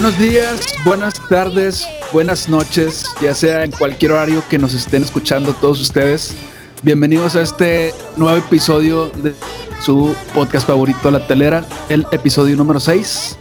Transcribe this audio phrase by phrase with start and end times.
[0.00, 5.52] Buenos días, buenas tardes, buenas noches, ya sea en cualquier horario que nos estén escuchando
[5.52, 6.34] todos ustedes.
[6.82, 9.34] Bienvenidos a este nuevo episodio de
[9.82, 13.38] su podcast favorito, La Telera, el episodio número 6.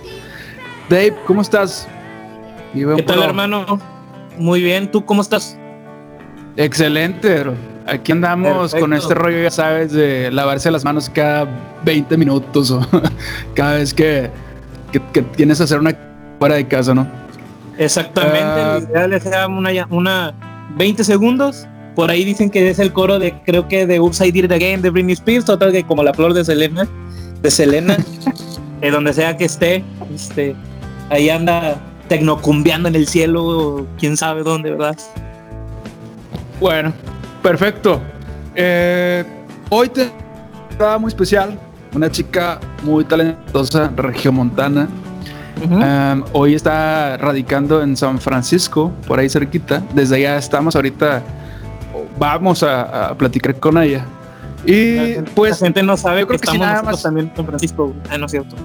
[0.90, 1.88] Dave, ¿cómo estás?
[2.74, 3.80] ¿Qué tal, hermano?
[4.38, 5.58] Muy bien, ¿tú cómo estás?
[6.58, 7.54] Excelente, bro.
[7.88, 11.48] Aquí andamos con este rollo, ya sabes, de lavarse las manos cada
[11.86, 12.86] 20 minutos o
[13.56, 14.30] cada vez que,
[15.38, 16.09] tienes que hacer una
[16.40, 17.08] fuera de casa, ¿no?
[17.78, 20.34] Exactamente, uh, ideal es una, una
[20.76, 21.68] 20 segundos.
[21.96, 24.90] Por ahí dicen que es el coro de, creo que de Upside Down Again de
[24.90, 26.88] Britney Spears, total que como la flor de Selena,
[27.42, 27.98] de Selena,
[28.82, 30.56] de donde sea que esté, este,
[31.10, 34.98] ahí anda tecnocumbiando en el cielo, quién sabe dónde, ¿verdad?
[36.60, 36.94] Bueno,
[37.42, 38.02] perfecto.
[38.56, 39.24] Eh,
[39.70, 40.12] hoy te
[40.70, 41.60] estaba muy especial,
[41.94, 44.90] una chica muy talentosa, regiomontana.
[45.62, 49.82] Um, hoy está radicando en San Francisco, por ahí cerquita.
[49.94, 51.22] Desde allá estamos ahorita,
[52.18, 54.06] vamos a, platicar con ella.
[54.66, 57.02] Y pues la gente no sabe que, estamos nada más...
[57.02, 57.94] también en San Francisco.
[58.10, 58.56] Ah, no es cierto.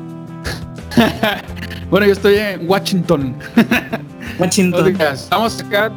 [1.90, 3.34] bueno, yo estoy en Washington.
[4.38, 4.96] Washington.
[5.00, 5.92] estamos acá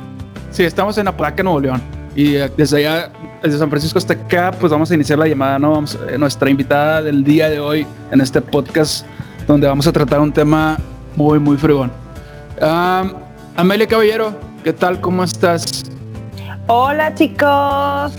[0.51, 1.81] Sí, estamos en Apodaca, Nuevo León.
[2.15, 3.11] Y eh, desde allá,
[3.43, 5.71] desde San Francisco hasta acá, pues vamos a iniciar la llamada, ¿no?
[5.71, 9.05] Vamos, eh, nuestra invitada del día de hoy en este podcast,
[9.47, 10.77] donde vamos a tratar un tema
[11.15, 11.91] muy, muy fregón.
[13.55, 15.01] Amelia Caballero, ¿qué tal?
[15.01, 15.83] ¿Cómo estás?
[16.67, 18.13] Hola, chicos.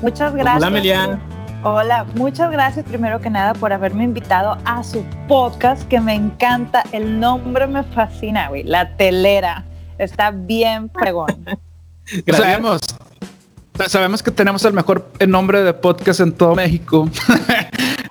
[0.00, 0.56] Muchas gracias.
[0.56, 1.20] Hola, Amelia.
[1.62, 6.84] Hola, muchas gracias primero que nada por haberme invitado a su podcast que me encanta.
[6.92, 8.62] El nombre me fascina, güey.
[8.62, 9.64] La telera.
[9.98, 11.44] Está bien fregón.
[12.32, 12.80] sabemos,
[13.88, 17.10] sabemos que tenemos el mejor nombre de podcast en todo México.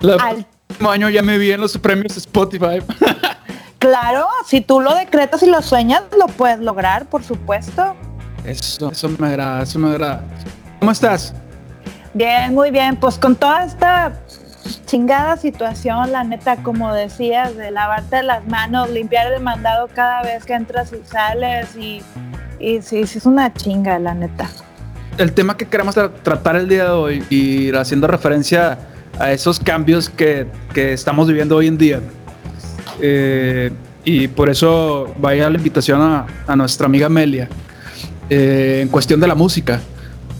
[0.90, 2.82] año ya me vi en los premios Spotify.
[3.78, 7.94] claro, si tú lo decretas y lo sueñas, lo puedes lograr, por supuesto.
[8.44, 10.22] Eso, eso me agrada, eso me agrada.
[10.78, 11.34] ¿Cómo estás?
[12.14, 12.96] Bien, muy bien.
[12.96, 14.12] Pues con toda esta
[14.86, 20.44] chingada situación, la neta, como decías, de lavarte las manos, limpiar el mandado cada vez
[20.44, 22.02] que entras y sales y,
[22.58, 24.48] y sí, sí es una chinga, la neta.
[25.18, 28.78] El tema que queremos tratar el día de hoy y haciendo referencia
[29.18, 32.00] a esos cambios que, que estamos viviendo hoy en día.
[33.00, 33.70] Eh,
[34.04, 37.48] y por eso vaya la invitación a, a nuestra amiga Amelia
[38.30, 39.80] eh, en cuestión de la música,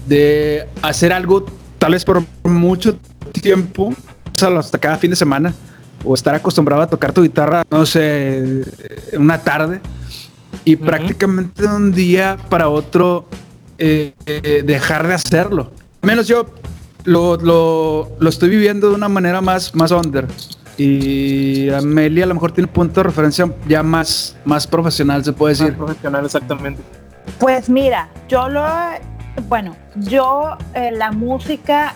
[0.07, 1.47] de hacer algo
[1.79, 2.99] tal vez por mucho
[3.33, 3.95] tiempo
[4.41, 5.55] hasta cada fin de semana
[6.05, 8.63] o estar acostumbrado a tocar tu guitarra, no sé,
[9.15, 9.81] una tarde
[10.65, 13.27] y prácticamente de un día para otro
[13.79, 15.71] eh, eh, dejar de hacerlo.
[16.03, 16.47] Al menos yo
[17.07, 17.37] lo,
[18.19, 20.27] lo, estoy viviendo de una manera más, más under.
[20.77, 25.55] Y Amelia a lo mejor tiene punto de referencia ya más, más profesional, se puede
[25.55, 25.69] decir.
[25.69, 26.83] Más profesional, exactamente.
[27.39, 28.67] Pues mira, yo lo,
[29.49, 31.95] bueno, yo eh, la música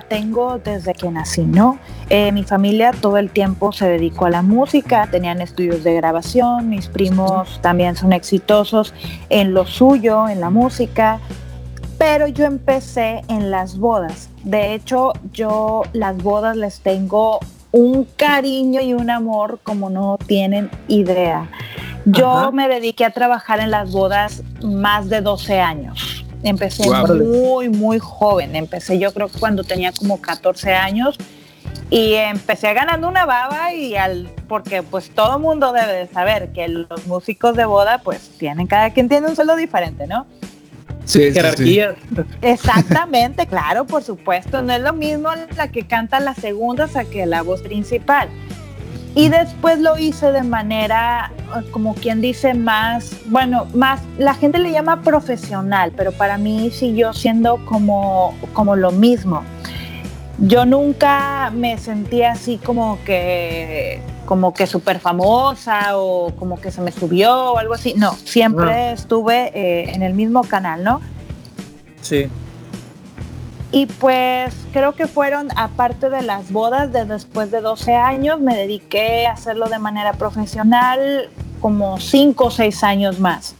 [0.00, 1.78] tengo desde que nací, ¿no?
[2.10, 6.68] Eh, mi familia todo el tiempo se dedicó a la música, tenían estudios de grabación,
[6.68, 8.94] mis primos también son exitosos
[9.30, 11.20] en lo suyo, en la música,
[11.98, 14.28] pero yo empecé en las bodas.
[14.42, 17.40] De hecho, yo las bodas les tengo
[17.72, 21.48] un cariño y un amor como no tienen idea.
[22.04, 26.24] Yo me dediqué a trabajar en las bodas más de 12 años.
[26.42, 28.54] Empecé muy, muy joven.
[28.54, 31.18] Empecé yo creo que cuando tenía como 14 años
[31.90, 36.68] y empecé ganando una baba y al porque pues todo mundo debe de saber que
[36.68, 40.26] los músicos de boda pues tienen cada quien tiene un sueldo diferente, ¿no?
[41.04, 41.94] Sí, jerarquía.
[42.40, 44.62] Exactamente, claro, por supuesto.
[44.62, 48.28] No es lo mismo la que canta las segundas a que la voz principal.
[49.16, 51.30] Y después lo hice de manera,
[51.70, 57.12] como quien dice, más, bueno, más, la gente le llama profesional, pero para mí siguió
[57.12, 59.44] siendo como, como lo mismo.
[60.38, 66.80] Yo nunca me sentía así como que, como que súper famosa o como que se
[66.80, 67.94] me subió o algo así.
[67.96, 68.92] No, siempre ah.
[68.92, 71.00] estuve eh, en el mismo canal, ¿no?
[72.00, 72.28] Sí.
[73.72, 78.54] Y pues creo que fueron, aparte de las bodas de después de 12 años, me
[78.54, 81.28] dediqué a hacerlo de manera profesional
[81.60, 83.56] como 5 o 6 años más.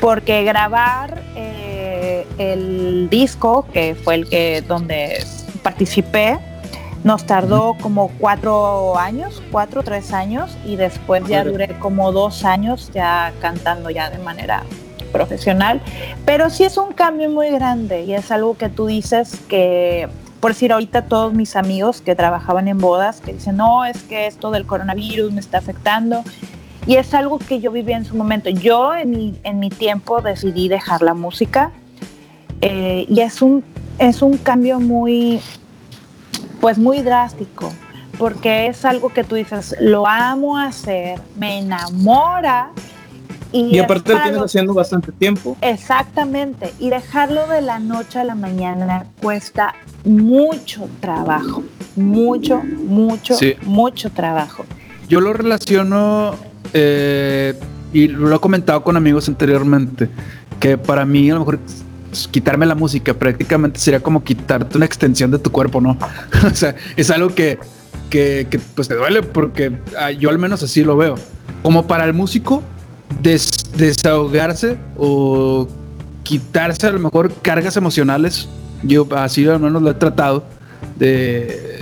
[0.00, 5.24] Porque grabar eh, el disco, que fue el que donde
[5.64, 6.38] participé,
[7.08, 12.44] nos tardó como 4 años, 4 o 3 años, y después ya duré como 2
[12.44, 14.62] años ya cantando ya de manera
[15.10, 15.80] profesional,
[16.26, 20.06] pero sí es un cambio muy grande y es algo que tú dices que,
[20.40, 24.26] por decir ahorita todos mis amigos que trabajaban en bodas, que dicen, no, es que
[24.26, 26.24] esto del coronavirus me está afectando.
[26.86, 28.50] Y es algo que yo viví en su momento.
[28.50, 31.70] Yo en mi, en mi tiempo decidí dejar la música
[32.60, 33.64] eh, y es un,
[33.98, 35.40] es un cambio muy,
[36.60, 37.72] pues muy drástico,
[38.18, 42.70] porque es algo que tú dices, lo amo hacer, me enamora.
[43.50, 45.56] Y, aparte lo tienes haciendo bastante tiempo.
[45.62, 49.74] Exactamente, y dejarlo de la noche a la mañana cuesta
[50.04, 51.64] mucho trabajo,
[51.96, 53.54] mucho, mucho, Sí.
[53.62, 54.66] mucho trabajo.
[55.08, 56.34] Yo lo relaciono,
[56.74, 57.58] eh,
[57.92, 60.10] y lo he comentado con amigos anteriormente,
[60.60, 61.60] que para mí a lo mejor
[62.30, 65.96] quitarme la música prácticamente sería como quitarte una extensión de tu cuerpo, ¿no?
[66.46, 67.58] o sea, es algo que,
[68.10, 71.16] que, pues te duele porque ah, yo al menos así lo veo.
[71.62, 72.62] Como para el músico,
[73.20, 75.68] des- desahogarse o
[76.22, 78.48] quitarse a lo mejor cargas emocionales,
[78.82, 80.44] yo así al menos lo he tratado,
[80.98, 81.78] de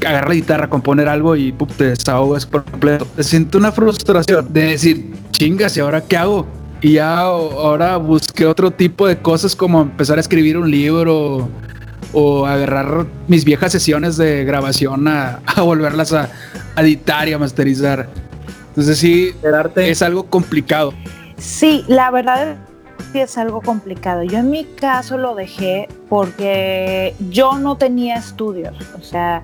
[0.00, 3.06] agarrar la guitarra, componer algo y te desahogas por completo.
[3.20, 6.46] Siento una frustración de decir, chingas, ¿y ahora qué hago?
[6.82, 11.48] Y ya ahora busqué otro tipo de cosas como empezar a escribir un libro
[12.12, 16.28] o agarrar mis viejas sesiones de grabación a, a volverlas a,
[16.74, 18.08] a editar y a masterizar.
[18.68, 19.32] Entonces sí,
[19.76, 20.92] es algo complicado.
[21.36, 22.56] Sí, la verdad
[23.12, 24.22] sí es algo complicado.
[24.22, 28.74] Yo en mi caso lo dejé porque yo no tenía estudios.
[28.98, 29.42] O sea,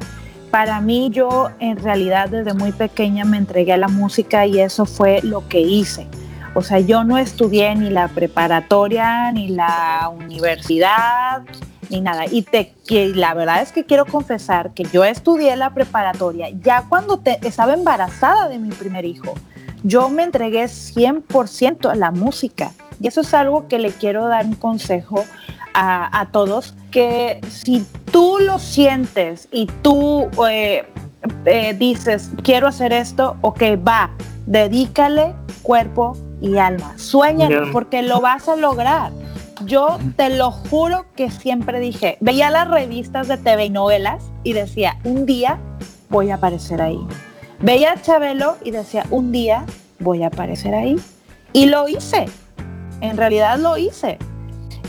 [0.50, 4.86] para mí yo en realidad desde muy pequeña me entregué a la música y eso
[4.86, 6.06] fue lo que hice.
[6.58, 11.44] O sea, yo no estudié ni la preparatoria, ni la universidad,
[11.88, 12.24] ni nada.
[12.28, 16.84] Y te, que la verdad es que quiero confesar que yo estudié la preparatoria ya
[16.88, 19.34] cuando estaba embarazada de mi primer hijo
[19.84, 22.72] yo me entregué 100% a la música.
[23.00, 25.24] Y eso es algo que le quiero dar un consejo
[25.74, 30.84] a, a todos, que si tú lo sientes y tú eh,
[31.44, 34.10] eh, dices, quiero hacer esto, ok, va,
[34.46, 36.94] dedícale cuerpo y alma.
[37.36, 37.62] Ya.
[37.72, 39.12] porque lo vas a lograr.
[39.64, 44.52] Yo te lo juro que siempre dije, veía las revistas de TV y novelas y
[44.52, 45.58] decía, un día
[46.08, 47.00] voy a aparecer ahí.
[47.60, 49.66] Veía a Chabelo y decía, un día
[49.98, 50.96] voy a aparecer ahí.
[51.52, 52.26] Y lo hice.
[53.00, 54.18] En realidad lo hice.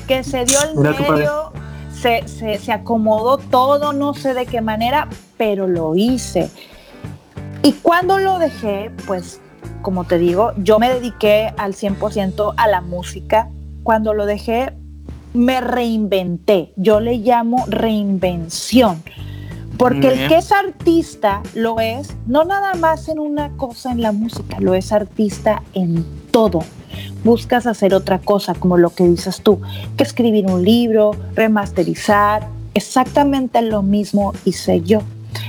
[0.07, 1.52] Que se dio el Mira medio,
[1.92, 5.07] se, se, se acomodó todo, no sé de qué manera,
[5.38, 6.52] pero lo hice.
[7.63, 9.42] Y cuando lo dejé, pues,
[9.82, 13.50] como te digo, yo me dediqué al 100% a la música.
[13.84, 14.74] Cuando lo dejé,
[15.34, 16.74] me reinventé.
[16.76, 19.04] Yo le llamo reinvención.
[19.78, 24.12] Porque el que es artista lo es no nada más en una cosa en la
[24.12, 26.60] música, lo es artista en todo.
[27.24, 29.62] Buscas hacer otra cosa, como lo que dices tú,
[29.96, 35.02] que escribir un libro, remasterizar, exactamente lo mismo hice yo.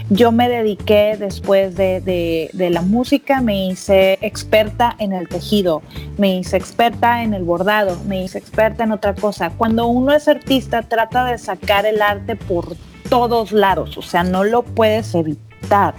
[0.09, 5.82] Yo me dediqué después de, de- de la música, me hice experta en el tejido,
[6.19, 9.50] me hice experta en el bordado, me hice experta en otra cosa.
[9.50, 12.77] Cuando uno es artista, trata de sacar el arte por
[13.08, 15.94] todos lados, o sea, no lo puedes evitar,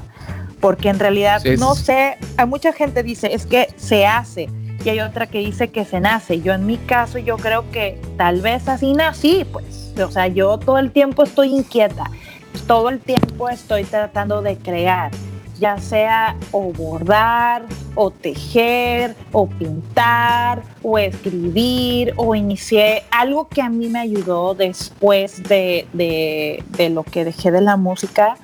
[0.59, 4.49] porque en realidad Sí, no sé, hay mucha gente dice, es que se hace,
[4.83, 6.41] y hay otra que dice que se nace.
[6.41, 10.57] Yo en mi caso, yo creo que tal vez así nací, pues, o sea, yo
[10.57, 12.09] todo el tiempo estoy inquieta,
[12.71, 15.11] todo el tiempo estoy tratando de crear,
[15.59, 23.67] ya sea o bordar, o tejer, o pintar, o escribir, o inicié algo que a
[23.67, 28.37] mí me ayudó después de, de- de lo que dejé de la música,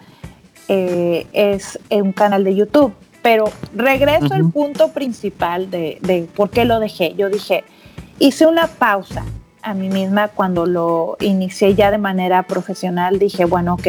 [0.68, 2.94] eh, es un canal de YouTube.
[3.22, 7.14] Pero regreso al punto principal de, de por qué lo dejé.
[7.16, 7.64] Yo dije,
[8.20, 9.24] hice una pausa
[9.68, 13.20] a mí misma cuando lo inicié ya de manera profesional.
[13.20, 13.88] Dije, bueno, ok,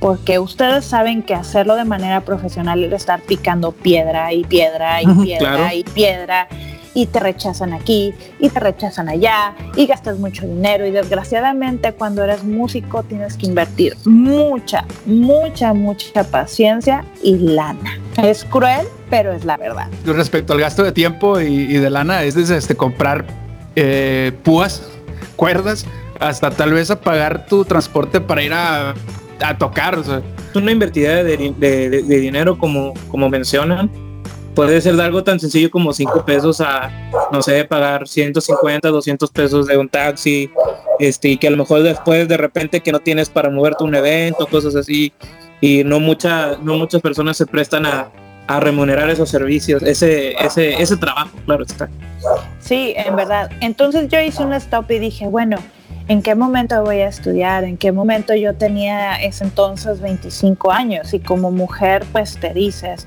[0.00, 5.06] porque ustedes saben que hacerlo de manera profesional es estar picando piedra y piedra y
[5.06, 5.76] piedra claro.
[5.76, 6.48] y piedra
[6.92, 12.24] y te rechazan aquí y te rechazan allá y gastas mucho dinero y desgraciadamente cuando
[12.24, 18.00] eres músico tienes que invertir mucha, mucha, mucha paciencia y lana.
[18.22, 19.86] Es cruel, pero es la verdad.
[20.04, 23.24] Respecto al gasto de tiempo y, y de lana, es desde este, comprar
[23.76, 24.82] eh, púas,
[25.40, 25.86] cuerdas,
[26.18, 28.94] hasta tal vez a pagar tu transporte para ir a,
[29.40, 29.98] a tocar.
[29.98, 30.18] o sea,
[30.50, 33.90] es una invertida de, de- de- dinero como, como mencionan.
[34.54, 36.90] Puede ser de algo tan sencillo como 5 pesos a,
[37.32, 40.50] no sé, pagar 150, 200 pesos de un taxi,
[40.98, 43.94] este, y que a lo mejor después de repente que no tienes para moverte un
[43.94, 45.12] evento, cosas así,
[45.62, 48.08] y no, mucha, no muchas personas se prestan a,
[48.50, 51.88] a remunerar esos servicios, ese, ese, ese trabajo, claro está.
[52.58, 53.48] Sí, en verdad.
[53.60, 55.56] Entonces yo hice un stop y dije, bueno,
[56.08, 57.62] ¿en qué momento voy a estudiar?
[57.62, 61.14] ¿En qué momento yo tenía ese entonces 25 años?
[61.14, 63.06] Y como mujer, pues te dices,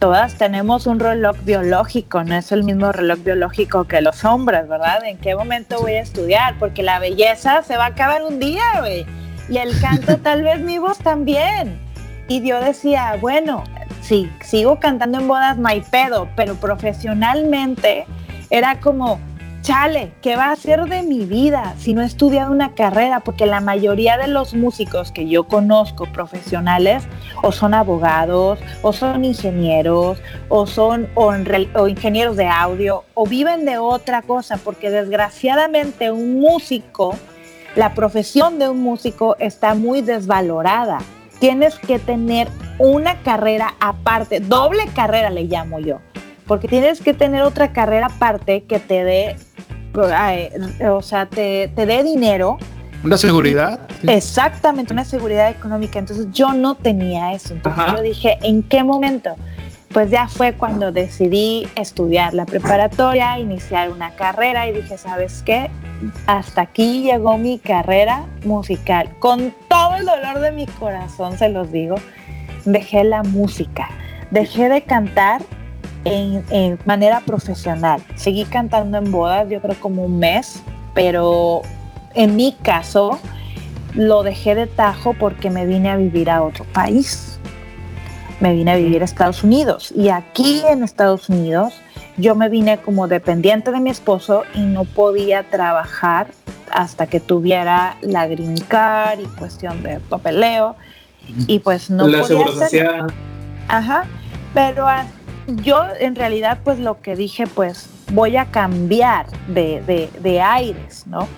[0.00, 5.04] todas tenemos un reloj biológico, no es el mismo reloj biológico que los hombres, ¿verdad?
[5.04, 6.56] ¿En qué momento voy a estudiar?
[6.58, 9.06] Porque la belleza se va a acabar un día, güey.
[9.48, 11.89] Y el canto tal vez mi voz también.
[12.30, 13.64] Y yo decía, bueno,
[14.02, 18.06] sí, sigo cantando en bodas, no pedo, pero profesionalmente
[18.50, 19.18] era como,
[19.62, 23.18] chale, ¿qué va a hacer de mi vida si no he estudiado una carrera?
[23.18, 27.02] Porque la mayoría de los músicos que yo conozco profesionales
[27.42, 31.34] o son abogados, o son ingenieros, o son o
[31.88, 37.16] ingenieros de audio, o viven de otra cosa, porque desgraciadamente un músico,
[37.74, 41.00] la profesión de un músico está muy desvalorada.
[41.40, 45.98] Tienes que tener una carrera aparte, doble carrera le llamo yo
[46.50, 49.36] porque tienes que tener otra carrera aparte que te dé,
[50.84, 52.58] o sea, te, te dé dinero.
[53.04, 53.78] Una seguridad.
[54.02, 56.00] Exactamente, una seguridad económica.
[56.00, 57.54] Entonces yo no tenía eso.
[57.54, 59.36] Entonces yo dije, ¿en qué momento?
[59.92, 65.68] Pues ya fue cuando decidí estudiar la preparatoria, iniciar una carrera y dije, ¿sabes qué?
[66.28, 69.10] Hasta aquí llegó mi carrera musical.
[69.18, 71.96] Con todo el dolor de mi corazón, se los digo,
[72.64, 73.88] dejé la música.
[74.30, 75.42] Dejé de cantar
[76.04, 78.00] en, manera profesional.
[78.14, 80.62] Seguí cantando en bodas, yo creo como un mes,
[80.94, 81.62] pero
[82.14, 83.18] en mi caso
[83.94, 87.39] lo dejé de tajo porque me vine a vivir a otro país.
[88.40, 91.74] Me vine a vivir a Estados Unidos y aquí en Estados Unidos
[92.16, 96.28] yo me vine como dependiente de mi esposo y no podía trabajar
[96.70, 100.76] hasta que tuviera la green card y cuestión de papeleo
[101.46, 103.04] y pues no la podía hacer.
[103.68, 104.04] Ajá,
[104.54, 104.86] pero
[105.46, 111.28] yo en realidad pues lo que dije pues voy a cambiar de, aires, ¿no?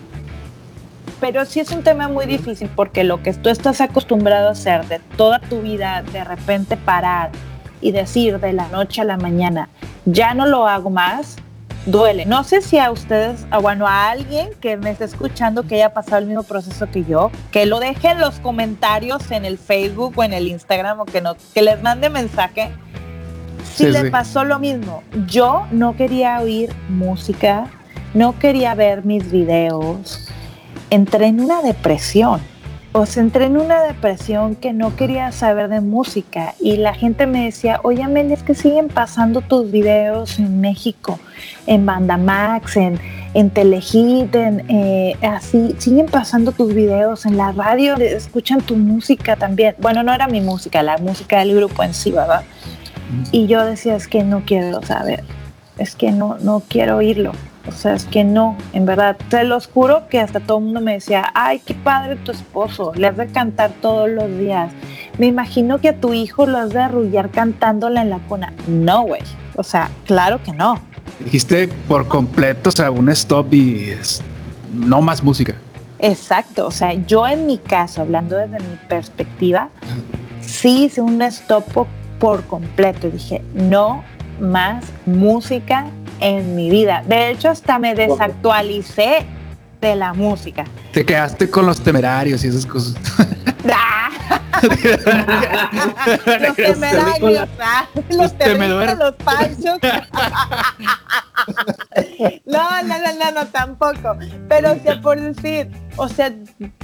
[1.22, 4.84] Pero sí es un tema muy difícil porque lo que tú estás acostumbrado a hacer
[4.88, 7.30] de toda tu vida, de repente parar
[7.80, 9.68] y decir de la noche a la mañana,
[10.04, 11.36] ya no lo hago más,
[11.86, 12.26] duele.
[12.26, 15.94] No sé si a ustedes, a, bueno, a alguien que me esté escuchando que haya
[15.94, 20.14] pasado el mismo proceso que yo, que lo deje en los comentarios en el Facebook
[20.16, 22.72] o en el Instagram o que, no, que les mande mensaje
[23.62, 25.04] sí, le pasó lo mismo.
[25.28, 27.68] Yo no quería oír música,
[28.12, 30.28] no quería ver mis videos.
[30.92, 32.42] Entré en una depresión.
[32.92, 36.54] O sea, entré en una depresión que no quería saber de música.
[36.60, 41.18] Y la gente me decía, oye Amelia, es que siguen pasando tus videos en México,
[41.66, 43.00] en Bandamax, en,
[43.32, 49.36] en Telehit, en, eh, así, siguen pasando tus videos en la radio, escuchan tu música
[49.36, 49.74] también.
[49.78, 52.42] Bueno, no era mi música, la música del grupo en sí, ¿verdad?
[53.30, 55.24] Y yo decía, es que no quiero saber,
[55.78, 57.32] es que no, no quiero oírlo.
[57.68, 60.80] O sea, es que no, en verdad, te lo juro que hasta todo el mundo
[60.80, 64.72] me decía, ay, qué padre tu esposo, le has de cantar todos los días.
[65.18, 68.52] Me imagino que a tu hijo lo has de arrullar cantándola en la cuna.
[68.66, 69.22] No, güey.
[69.56, 70.80] O sea, claro que no.
[71.24, 74.22] Dijiste por completo, o sea, un stop y es,
[74.72, 75.54] no más música.
[76.00, 79.68] Exacto, o sea, yo en mi caso, hablando desde mi perspectiva,
[80.40, 81.64] sí hice un stop
[82.18, 83.08] por completo.
[83.08, 84.02] Dije, no
[84.40, 85.86] más música
[86.22, 87.02] en mi vida.
[87.06, 89.26] De hecho, hasta me desactualicé
[89.80, 90.64] de la música.
[90.92, 92.94] Te quedaste con los temerarios y esas cosas.
[94.62, 94.78] los
[96.56, 97.48] temerarios,
[98.10, 99.78] los temerarios, los panchos.
[102.46, 104.16] no, no, no, no, no, tampoco.
[104.48, 106.32] Pero, o sea, por decir, o sea,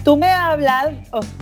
[0.04, 0.94] tú me hablas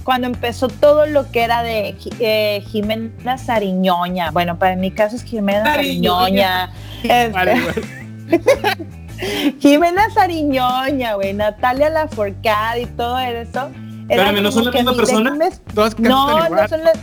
[0.05, 4.31] cuando empezó todo lo que era de eh, Jimena Sariñoña.
[4.31, 6.71] Bueno, para mi caso es Jimena Sariñoña.
[7.03, 7.33] Este,
[9.61, 13.71] Jimena Sariñoña, güey, Natalia Laforcade y todo eso.
[14.09, 15.31] Espérame, ¿no son la misma persona?
[15.99, 16.99] no, no son las...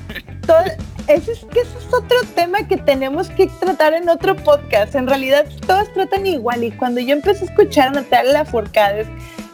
[1.07, 4.95] Ese es, que ese es otro tema que tenemos que tratar en otro podcast.
[4.95, 6.63] En realidad, todas tratan igual.
[6.63, 9.05] Y cuando yo empecé a escuchar a Natalia Laforcade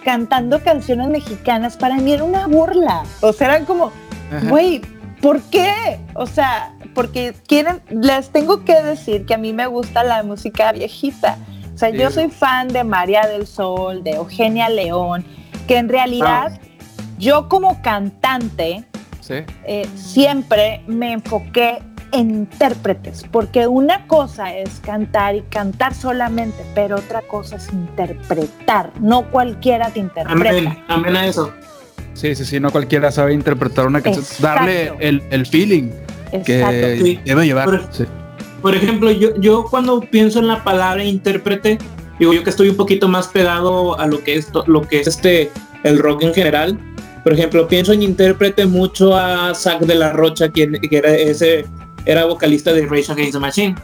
[0.04, 3.04] cantando canciones mexicanas, para mí era una burla.
[3.22, 3.92] O sea, eran como,
[4.50, 4.82] güey,
[5.22, 6.00] ¿por qué?
[6.16, 10.72] O sea, porque quieren, les tengo que decir que a mí me gusta la música
[10.72, 11.38] viejita.
[11.74, 15.24] O sea, yo soy fan de María del Sol, de Eugenia León,
[15.68, 16.60] que en realidad ah.
[17.18, 18.84] yo como cantante
[19.30, 26.98] eh, siempre me enfoqué en intérpretes, porque una cosa es cantar y cantar solamente, pero
[26.98, 28.92] otra cosa es interpretar.
[29.00, 30.78] No cualquiera te interpreta.
[30.88, 31.52] Amén, a eso.
[32.14, 35.92] Sí, sí, sí, no cualquiera sabe interpretar una canción, darle el, feeling
[36.46, 37.66] que debe llevar.
[37.66, 37.90] Por,
[38.62, 41.78] por ejemplo, yo, yo cuando pienso en la palabra intérprete,
[42.20, 45.08] Digo yo que estoy un poquito más pegado a lo que es lo que es
[45.08, 45.50] este
[45.84, 46.78] el rock en general.
[47.24, 51.66] Por ejemplo, pienso en intérprete mucho a Zack de la Rocha, quien que era ese
[52.06, 53.76] era vocalista de Rage Against the Machine.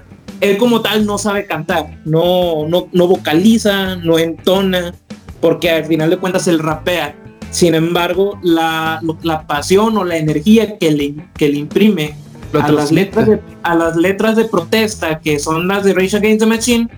[0.41, 4.93] Él como tal no sabe cantar, no, no, no vocaliza, no entona,
[5.39, 7.15] porque al final de cuentas él rapea.
[7.51, 12.15] Sin embargo, la, la pasión o la energía que le, que le imprime
[12.53, 16.39] a las, letras de, a las letras de protesta, que son las de Rage Against
[16.41, 16.89] the Machine,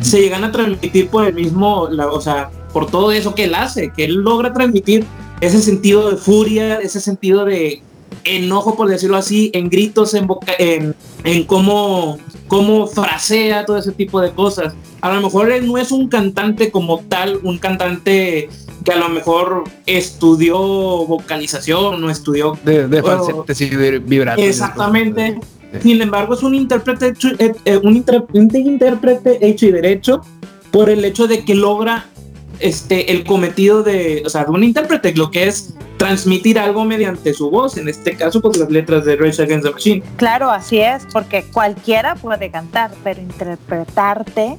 [0.00, 3.54] se llegan a transmitir por el mismo, la, o sea, por todo eso que él
[3.54, 5.04] hace, que él logra transmitir
[5.40, 7.82] ese sentido de furia, ese sentido de
[8.24, 10.94] enojo, por decirlo así, en gritos, en, boca, en,
[11.24, 12.18] en cómo,
[12.48, 14.74] cómo frasea todo ese tipo de cosas.
[15.00, 18.48] A lo mejor él no es un cantante como tal, un cantante
[18.84, 22.58] que a lo mejor estudió vocalización o estudió...
[22.64, 23.70] De, de falsetes y.
[24.38, 25.40] Exactamente.
[25.82, 30.20] Sin embargo, es un intérprete, hecho, eh, eh, un, un intérprete hecho y derecho
[30.70, 32.06] por el hecho de que logra
[32.60, 37.32] este, el cometido de, o sea, de un intérprete, lo que es transmitir algo mediante
[37.34, 40.02] su voz, en este caso, pues las letras de Rage Against the Machine.
[40.16, 44.56] Claro, así es, porque cualquiera puede cantar, pero interpretarte,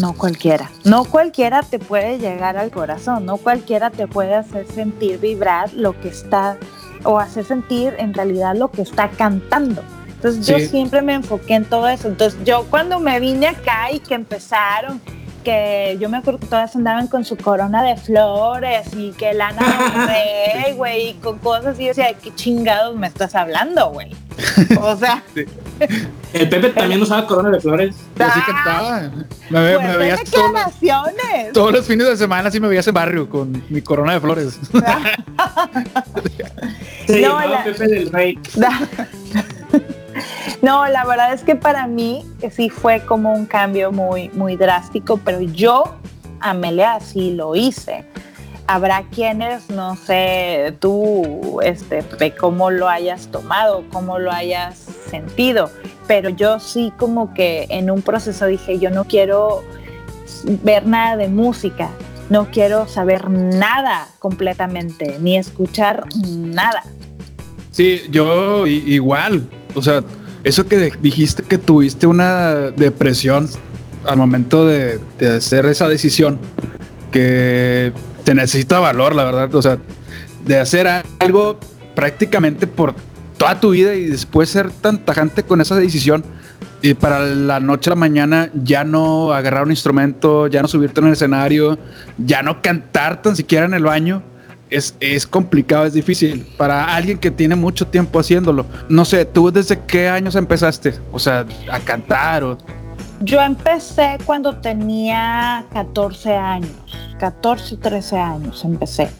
[0.00, 0.70] no cualquiera.
[0.84, 5.98] No cualquiera te puede llegar al corazón, no cualquiera te puede hacer sentir vibrar lo
[6.00, 6.58] que está,
[7.04, 9.82] o hacer sentir en realidad lo que está cantando.
[10.08, 12.06] Entonces yo siempre me enfoqué en todo eso.
[12.06, 15.00] Entonces yo cuando me vine acá y que empezaron
[15.40, 20.06] que yo me acuerdo que todas andaban con su corona de flores y que Lana
[20.06, 24.14] Rey, güey, y con cosas y yo decía, ¿qué chingados me estás hablando, güey?
[24.80, 25.22] O sea.
[26.32, 27.96] El Pepe también usaba corona de flores.
[28.18, 29.10] Así cantaba.
[29.50, 30.52] Me, ve, me veías todos,
[31.52, 34.60] todos los fines de semana así me veías en barrio con mi corona de flores.
[37.06, 37.64] Se no, la...
[37.64, 38.38] Pepe del Rey.
[40.62, 45.18] No, la verdad es que para mí sí fue como un cambio muy, muy drástico,
[45.18, 45.96] pero yo,
[46.40, 48.04] Amelia, así lo hice.
[48.66, 52.04] Habrá quienes, no sé, tú, este,
[52.38, 54.78] cómo lo hayas tomado, cómo lo hayas
[55.10, 55.70] sentido,
[56.06, 59.64] pero yo sí como que en un proceso dije, yo no quiero
[60.62, 61.90] ver nada de música,
[62.28, 66.84] no quiero saber nada completamente, ni escuchar nada.
[67.72, 70.02] Sí, yo igual, o sea,
[70.44, 73.48] eso que dijiste que tuviste una depresión
[74.06, 75.00] al momento de,
[75.36, 76.38] hacer esa decisión,
[77.10, 77.92] que
[78.24, 79.78] te necesita valor, la verdad, o sea,
[80.44, 81.58] de hacer algo
[81.94, 82.94] prácticamente por
[83.36, 86.24] toda tu vida y después ser tan tajante con esa decisión
[86.82, 91.00] y para la noche a la mañana ya no agarrar un instrumento, ya no subirte
[91.00, 91.78] en el escenario,
[92.16, 94.22] ya no cantar tan siquiera en el baño
[94.70, 98.66] es, complicado, es difícil para alguien que tiene mucho tiempo haciéndolo.
[98.88, 100.94] No sé, ¿tú desde qué años empezaste?
[101.12, 102.58] O sea, a cantar o...
[103.22, 106.70] Yo empecé cuando tenía 14 años,
[107.18, 109.10] 14, 13 años empecé.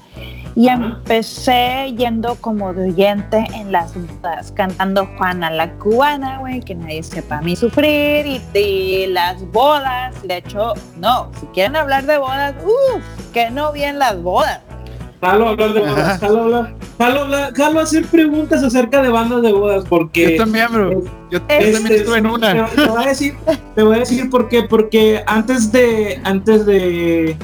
[0.57, 6.75] Y empecé yendo como de oyente en las bodas, cantando Juana la cubana, güey, que
[6.75, 10.21] nadie sepa mi sufrir, y de las bodas.
[10.23, 14.61] De hecho, no, si quieren hablar de bodas, uff, que no bien las bodas.
[15.21, 19.85] Jalo hablar de bodas, jalo hablar, jalo, jalo hacer preguntas acerca de bandas de bodas,
[19.87, 20.33] porque...
[20.33, 21.03] Yo también, bro.
[21.31, 22.67] Yo, también este, estuve en una.
[22.67, 23.35] Te, voy a decir,
[23.75, 27.37] te voy a decir por qué, porque antes de, antes de,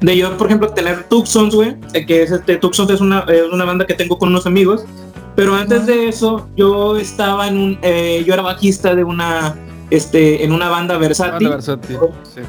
[0.00, 1.76] de yo, por ejemplo, tener Tucsons, güey,
[2.06, 4.84] que es este, Tucsons es una, es una banda que tengo con unos amigos,
[5.34, 9.56] pero antes de eso, yo estaba en un, eh, yo era bajista de una,
[9.90, 11.48] este, en una banda versátil.
[11.48, 12.42] Banda versátil, sí.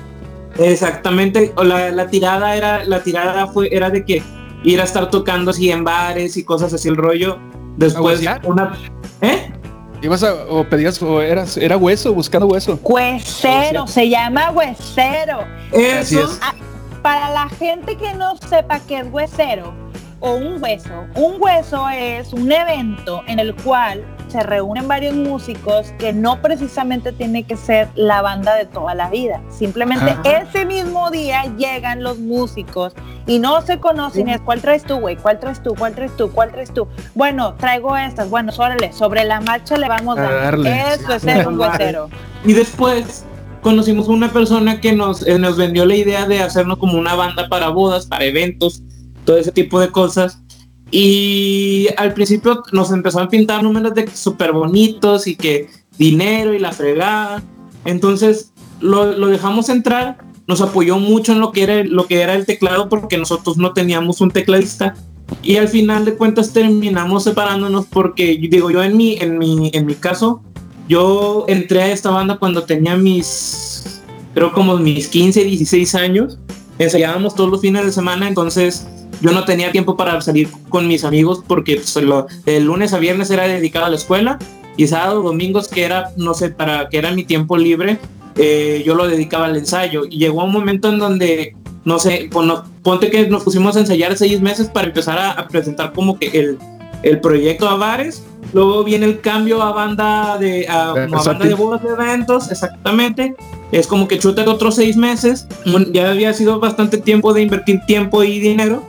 [0.59, 4.21] Exactamente, la, la tirada era, la tirada fue, era de que
[4.63, 7.37] ir a estar tocando así en bares y cosas así el rollo.
[7.77, 8.77] Después una
[9.21, 9.53] ¿eh?
[10.01, 12.79] Ibas a, o pedías, o eras, era hueso, buscando hueso.
[12.83, 15.39] Huesero, se llama huesero.
[15.73, 16.37] Eso.
[16.41, 16.53] Ah,
[17.01, 19.73] para la gente que no sepa qué es huesero
[20.21, 25.93] o un hueso, un hueso es un evento en el cual se reúnen varios músicos
[25.97, 29.41] que no precisamente tiene que ser la banda de toda la vida.
[29.49, 32.93] Simplemente ese mismo día llegan los músicos
[33.27, 34.29] y no se conocen.
[34.29, 35.15] Es, ¿Cuál traes tú, güey?
[35.15, 35.75] ¿Cuál traes tú?
[35.77, 36.31] ¿Cuál traes tú?
[36.31, 36.87] ¿Cuál traes tú?
[37.15, 38.29] Bueno, traigo estas.
[38.29, 40.55] Bueno, órale, sobre la marcha le vamos a dar.
[40.55, 42.09] Eso es ser un huesero.
[42.45, 43.25] Y después
[43.61, 47.15] conocimos a una persona que nos, eh, nos vendió la idea de hacernos como una
[47.15, 48.83] banda para bodas, para eventos,
[49.25, 50.41] todo ese tipo de cosas.
[50.91, 56.59] Y al principio nos empezó a pintar números de súper bonitos y que dinero y
[56.59, 57.43] la fregada.
[57.85, 62.35] Entonces lo, lo, dejamos entrar, nos apoyó mucho en lo que, era, lo que era
[62.35, 64.95] el teclado porque nosotros no teníamos un tecladista.
[65.43, 69.85] Y al final de cuentas terminamos separándonos porque, digo, yo en mi, en mi, en
[69.85, 70.41] mi caso,
[70.87, 74.01] yo entré a esta banda cuando tenía mis
[74.33, 76.39] creo como mis 15, 16 años.
[76.77, 78.87] Ensayábamos todos los fines de semana, entonces
[79.21, 82.99] yo no tenía tiempo para salir con mis amigos porque pues, lo- el lunes a
[82.99, 84.39] viernes era dedicado a la escuela
[84.77, 87.99] y sábado, domingos que era, no sé, para que era mi tiempo libre,
[88.37, 90.03] eh, yo lo dedicaba al ensayo.
[90.09, 94.15] Y llegó un momento en donde, no sé, pon- ponte que nos pusimos a ensayar
[94.15, 96.57] seis meses para empezar a, a presentar como que el,
[97.03, 98.23] el proyecto a bares.
[98.53, 103.35] Luego viene el cambio a banda de, a, a banda de bodas de eventos, exactamente.
[103.73, 105.45] Es como que chuta otros seis meses.
[105.65, 108.81] Bueno, ya había sido bastante tiempo de invertir tiempo y dinero.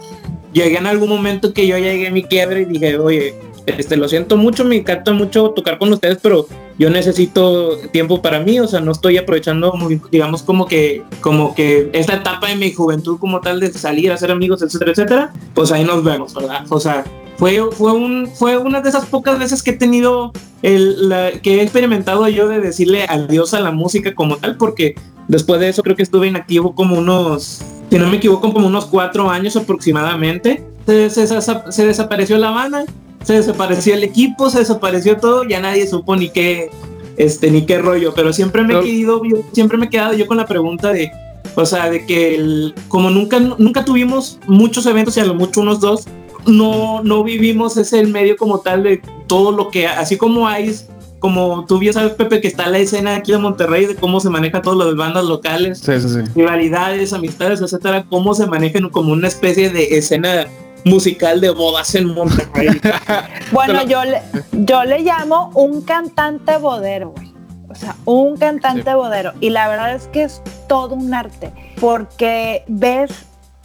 [0.52, 3.34] Llegué en algún momento que yo llegué a mi quiebre y dije, oye,
[3.78, 6.46] este, lo siento mucho, me encanta mucho tocar con ustedes, pero
[6.78, 11.54] yo necesito tiempo para mí, o sea, no estoy aprovechando, muy, digamos, como que, como
[11.54, 15.72] que esta etapa de mi juventud como tal de salir, hacer amigos, etcétera, etcétera, pues
[15.72, 16.64] ahí nos vemos, ¿verdad?
[16.68, 17.04] O sea,
[17.40, 20.30] fue, fue, un, fue una de esas pocas veces que he tenido,
[20.62, 24.94] el, la, que he experimentado yo de decirle adiós a la música como tal, porque
[25.26, 28.84] después de eso creo que estuve inactivo como unos, si no me equivoco, como unos
[28.84, 30.66] cuatro años aproximadamente.
[30.86, 32.84] Se, se, se, desapareció la banda,
[33.24, 36.70] se desapareció el equipo, se desapareció todo, ya nadie supo ni qué,
[37.16, 40.26] este, ni qué rollo, pero siempre me he quedado, yo- siempre me he quedado yo
[40.26, 41.10] con la pregunta de,
[41.54, 45.60] o sea, de que el- como nunca, nunca tuvimos muchos eventos y a lo mucho
[45.60, 46.04] unos dos,
[46.46, 50.74] no, no vivimos ese el medio como tal de todo lo que, así como hay,
[51.18, 54.30] como tú bien sabes, Pepe, que está la escena aquí de Monterrey de cómo se
[54.30, 56.20] maneja todo lo de bandas locales, Sí, sí, sí.
[56.34, 60.46] rivalidades, amistades, etcétera, cómo se manejan como una especie de escena
[60.84, 62.80] musical de bodas en Monterrey.
[63.52, 67.34] Bueno, yo le, yo le llamo un cantante bodero, güey.
[67.68, 69.32] O sea, un cantante bodero.
[69.40, 73.10] Y la verdad es que es todo un arte, porque ves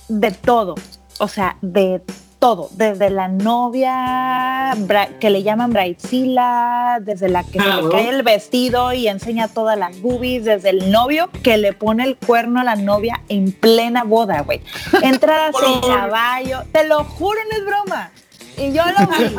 [0.08, 0.75] de todo,
[1.19, 2.01] o sea, de
[2.45, 4.77] todo, desde la novia
[5.19, 9.75] que le llaman bridezilla, desde la que se le cae el vestido y enseña todas
[9.79, 14.03] las boobies, desde el novio que le pone el cuerno a la novia en plena
[14.03, 14.62] boda, güey.
[15.01, 18.12] Entradas en caballo, te lo juro, no es broma.
[18.60, 19.36] Y yo lo vi.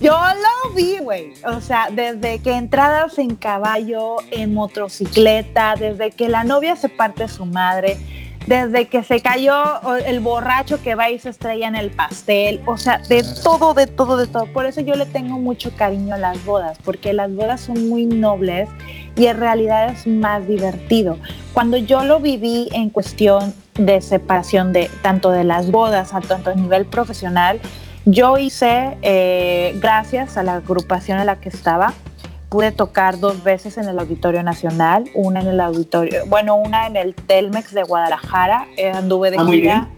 [0.00, 1.34] Yo lo vi, güey.
[1.44, 7.28] O sea, desde que entradas en caballo, en motocicleta, desde que la novia se parte
[7.28, 7.98] su madre,
[8.48, 9.54] desde que se cayó
[10.06, 13.86] el borracho que va y se estrella en el pastel, o sea, de todo, de
[13.86, 14.46] todo, de todo.
[14.46, 18.06] Por eso yo le tengo mucho cariño a las bodas, porque las bodas son muy
[18.06, 18.70] nobles
[19.16, 21.18] y en realidad es más divertido.
[21.52, 26.48] Cuando yo lo viví en cuestión de separación de tanto de las bodas a tanto
[26.48, 27.60] a nivel profesional,
[28.06, 31.92] yo hice, eh, gracias a la agrupación en la que estaba,
[32.48, 36.96] pude tocar dos veces en el Auditorio Nacional, una en el auditorio, bueno, una en
[36.96, 39.88] el Telmex de Guadalajara, eh, anduve de Ah, gira,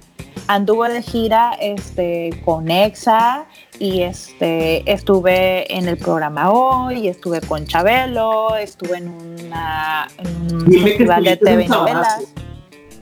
[0.49, 3.47] anduve de gira este, con EXA
[3.79, 10.67] y este, estuve en el programa Hoy, estuve con Chabelo, estuve en, una, en un
[10.67, 12.27] festival de TV novelas.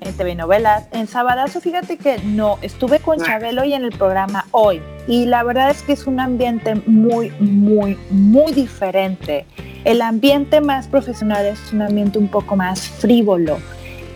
[0.01, 0.89] En TV Novelas.
[0.93, 4.81] En Sabadazo, fíjate que no, estuve con Chabelo y en el programa Hoy.
[5.07, 9.47] Y la verdad es que es un ambiente muy, muy, muy diferente.
[9.85, 13.59] El ambiente más profesional es un ambiente un poco más frívolo,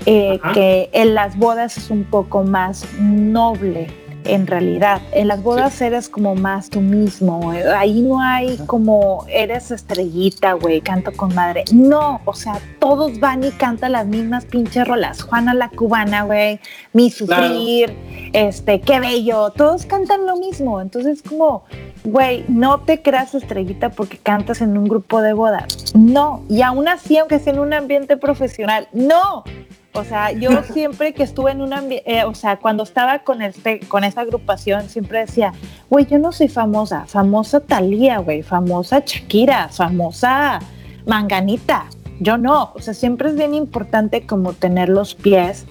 [0.07, 4.02] eh, que en las bodas es un poco más noble.
[4.25, 7.53] En realidad, en las bodas eres como más tú mismo.
[7.53, 11.65] eh, Ahí no hay como eres estrellita, güey, canto con madre.
[11.73, 15.23] No, o sea, todos van y cantan las mismas pinches rolas.
[15.23, 16.61] Juana la cubana, güey,
[16.93, 17.97] mi sufrir,
[18.33, 19.51] este, qué bello.
[19.51, 20.81] Todos cantan lo mismo.
[20.81, 21.65] Entonces, como,
[22.05, 25.95] güey, no te creas estrellita porque cantas en un grupo de bodas.
[25.95, 29.45] No, y aún así, aunque sea en un ambiente profesional, no.
[29.94, 33.81] O sea, yo siempre que estuve en un ambiente, o sea, cuando estaba con este,
[33.81, 35.52] con esta agrupación, siempre decía,
[35.90, 40.61] güey, yo no soy famosa, famosa Talía, güey, famosa Shakira, famosa
[41.07, 41.87] Manganita.
[42.20, 42.72] Yo no.
[42.74, 45.66] O sea, siempre es bien importante como tener los pies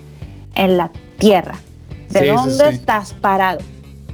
[0.55, 1.55] en la tierra.
[2.09, 2.75] ¿De Sí, dónde sí.
[2.75, 3.59] estás parado?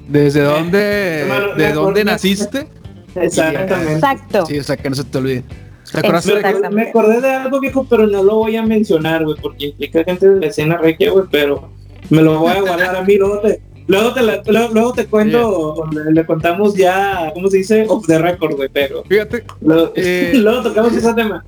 [0.08, 2.68] ¿Desde dónde, Hermano, de dónde naciste?
[3.16, 3.94] Exactamente.
[3.96, 4.46] Exacto.
[4.46, 5.44] Sí, o sea, que no se te olvide.
[5.92, 6.84] ¿Te acuerdas Me de- acordé, Exactamente.
[6.84, 10.30] me acordé de algo viejo, pero no lo voy a mencionar, güey, porque implica gente
[10.30, 11.70] de la escena regia, güey, pero
[12.10, 15.06] me lo voy a guardar a mí, luego te, luego te, la- luego, luego te
[15.08, 17.86] cuento, le, le contamos ya, ¿cómo se dice?
[17.88, 19.44] Off the record, güey, pero Fíjate.
[19.62, 21.44] luego, Eh, luego tocamos ese tema.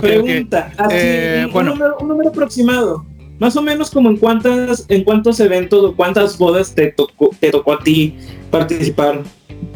[0.00, 1.70] Pregunta, así, Eh, un, bueno.
[1.72, 3.04] número, un número aproximado,
[3.38, 7.50] más o menos como en cuántas, en cuántos eventos o cuántas bodas te tocó, te
[7.50, 8.16] tocó a ti
[8.50, 9.20] participar,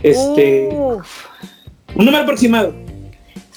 [0.02, 1.06] este, Uf,
[1.94, 2.72] un número aproximado.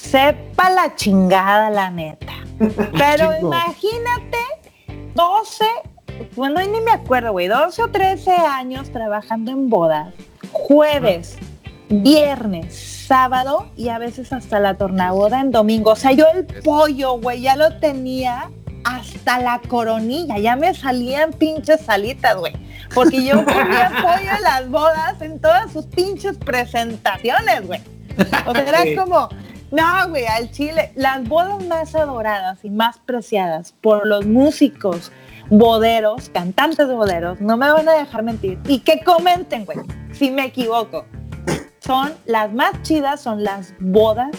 [0.00, 2.32] Sepa la chingada, la neta.
[2.58, 4.38] Pero imagínate
[5.14, 5.64] 12,
[6.36, 10.14] bueno, ni me acuerdo, güey, 12 o 13 años trabajando en bodas,
[10.52, 11.36] jueves,
[11.88, 15.92] viernes, sábado y a veces hasta la tornaboda en domingo.
[15.92, 18.50] O sea, yo el pollo, güey, ya lo tenía
[18.84, 22.52] hasta la coronilla, ya me salían pinches salitas, güey.
[22.94, 27.80] Porque yo comía pollo en las bodas en todas sus pinches presentaciones, güey.
[28.46, 29.28] O sea, era como,
[29.70, 35.12] no, güey, al chile, las bodas más adoradas y más preciadas por los músicos
[35.48, 38.58] boderos, cantantes de boderos, no me van a dejar mentir.
[38.66, 39.78] Y que comenten, güey,
[40.12, 41.06] si me equivoco.
[41.80, 44.30] Son las más chidas, son las bodas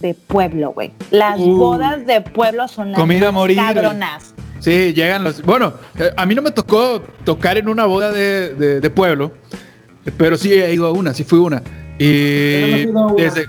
[0.00, 0.92] de pueblo, güey.
[1.10, 1.56] Las Uh.
[1.56, 3.56] bodas de pueblo son las Comida más morir.
[3.56, 4.34] cabronas.
[4.60, 5.42] Sí, llegan los.
[5.42, 9.32] Bueno, eh, a mí no me tocó tocar en una boda de, de- de pueblo,
[10.16, 11.62] pero sí he ido a una, sí fui a una.
[11.98, 13.46] Y desde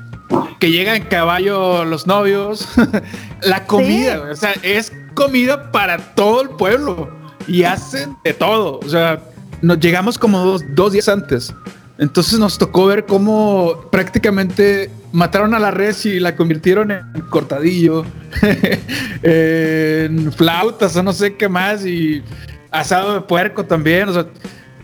[0.59, 2.67] que llegan en caballo los novios,
[3.41, 4.31] la comida, Sí.
[4.31, 7.09] o sea, es comida para todo el pueblo
[7.47, 8.79] y hacen de todo.
[8.79, 9.21] O sea,
[9.61, 11.53] nos llegamos como dos, dos días antes.
[11.97, 18.03] Entonces nos tocó ver cómo prácticamente mataron a la res y la convirtieron en cortadillo,
[19.23, 22.23] en flautas o no sé qué más y
[22.71, 24.09] asado de puerco también.
[24.09, 24.25] O sea,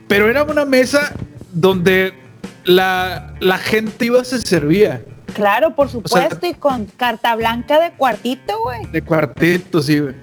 [0.08, 1.14] pero era una mesa
[1.52, 2.14] donde
[2.66, 5.02] la, la gente iba se servía
[5.34, 8.86] Claro, por sea- supuesto, y con carta blanca de cuartito, güey.
[8.92, 10.16] de cuartito, sí, güey.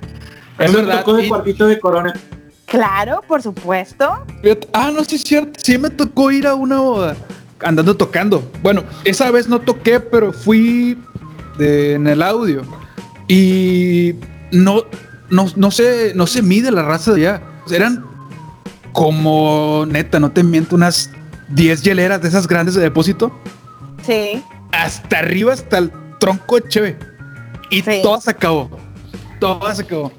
[0.59, 0.99] Es verdad.
[1.01, 2.12] tocó de y- cuartito de corona.
[2.66, 4.25] Claro, por supuesto.
[4.73, 5.53] Ah, no, sí es cierto.
[5.62, 7.16] Sí me tocó ir a una boda
[7.61, 8.51] andando tocando.
[8.62, 10.99] Bueno, esa vez no toqué, pero fui
[11.59, 12.62] de- en el audio.
[13.29, 14.14] Y
[14.51, 14.83] no,
[15.31, 17.42] no, no, se, no se mide la raza de allá.
[17.71, 18.05] Eran
[18.92, 21.11] como, neta, no te miento, unas
[21.49, 23.33] 10 hieleras de esas grandes de depósito.
[24.05, 24.42] Sí.
[24.72, 26.98] Hasta arriba, hasta el tronco de cheve.
[27.70, 28.00] Y Sí.
[28.02, 28.70] todo se acabó.
[29.40, 30.12] Todo se acabó.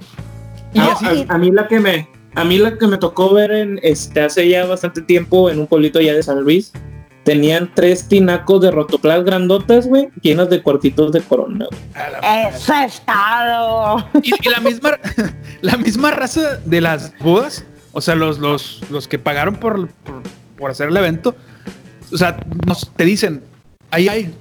[0.74, 3.34] Y No, así, a, a mí la que me a mí la que me tocó
[3.34, 6.72] ver en este hace ya bastante tiempo en un pueblito ya de San Luis
[7.24, 11.66] tenían tres tinacos de rotoplas grandotas güey llenas de cuartitos de corona
[12.50, 14.08] Eso es todo.
[14.22, 14.92] Y, y la misma
[15.62, 20.22] la misma raza de las bodas, o sea, los, los, los que pagaron por, por,
[20.58, 21.36] por hacer el evento,
[22.14, 23.42] o sea, nos, te dicen,
[23.92, 24.36] ahí hay.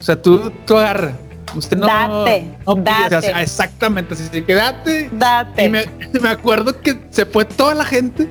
[0.00, 1.16] O sea, tú, tú agarra.
[1.54, 1.86] Usted no.
[1.86, 5.08] Date, no o sea, exactamente, así que date.
[5.12, 5.64] Date.
[5.64, 5.84] Y me,
[6.20, 8.28] me acuerdo que se fue toda la gente,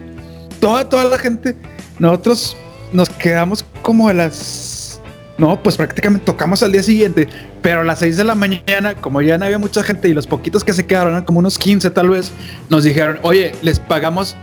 [0.59, 1.55] toda, toda la gente.
[1.99, 2.55] Nosotros
[2.93, 5.01] nos quedamos como a las.
[5.37, 7.27] No, pues prácticamente tocamos al día siguiente,
[7.61, 10.25] pero a las 6 de la mañana, como ya no había mucha gente y los
[10.25, 12.31] poquitos que se quedaron, eran como unos 15 tal vez,
[12.69, 14.35] nos dijeron, oye, les pagamos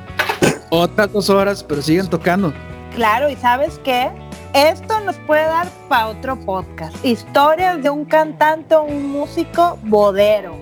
[0.71, 2.53] otras dos horas, pero siguen tocando.
[2.95, 4.09] Claro, y sabes qué?
[4.55, 7.05] Esto nos puede dar para otro podcast.
[7.05, 10.55] Historias de un cantante o un músico bodero.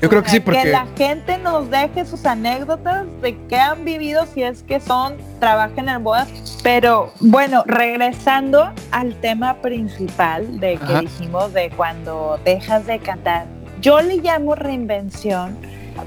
[0.00, 3.84] Yo creo que sí, Que porque la gente nos deje sus anécdotas de qué han
[3.84, 6.28] vivido si es que son, trabajan en bodas.
[6.62, 11.00] Pero bueno, regresando al tema principal de que Ajá.
[11.00, 13.46] dijimos de cuando dejas de cantar,
[13.80, 15.58] yo le llamo reinvención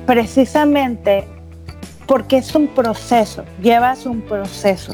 [0.06, 1.28] precisamente
[2.06, 4.94] porque es un proceso, llevas un proceso.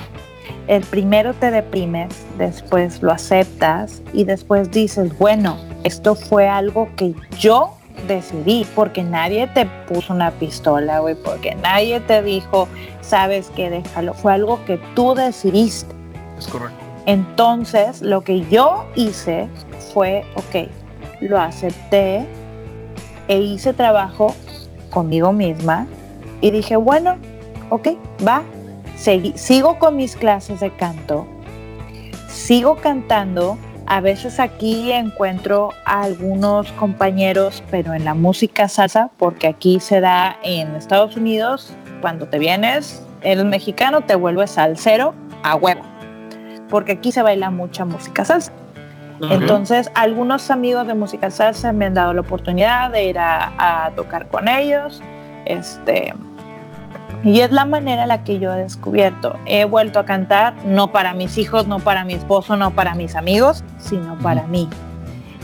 [0.67, 7.13] El primero te deprimes, después lo aceptas y después dices, bueno, esto fue algo que
[7.37, 7.75] yo
[8.07, 12.67] decidí, porque nadie te puso una pistola, güey, porque nadie te dijo,
[13.01, 15.93] sabes que déjalo, fue algo que tú decidiste.
[16.37, 16.77] es correcto.
[17.05, 19.49] Entonces, lo que yo hice
[19.93, 20.69] fue, ok,
[21.19, 22.25] lo acepté
[23.27, 24.33] e hice trabajo
[24.89, 25.87] conmigo misma
[26.39, 27.17] y dije, bueno,
[27.69, 27.89] ok,
[28.25, 28.43] va,
[28.95, 31.27] sigo con mis clases de canto,
[32.27, 33.57] sigo cantando.
[33.85, 39.99] A veces aquí encuentro a algunos compañeros, pero en la música salsa, porque aquí se
[39.99, 45.81] da en Estados Unidos, cuando te vienes, eres mexicano, te vuelves salsero a huevo
[46.73, 48.51] porque aquí se baila mucha música salsa.
[49.29, 53.91] Entonces, algunos amigos de música salsa me han dado la oportunidad de ir a, a
[53.91, 54.99] tocar con ellos.
[55.45, 56.15] Este,
[57.23, 59.37] y es la manera en la que yo he descubierto.
[59.45, 63.15] He vuelto a cantar, no para mis hijos, no para mi esposo, no para mis
[63.15, 64.69] amigos, sino para mí.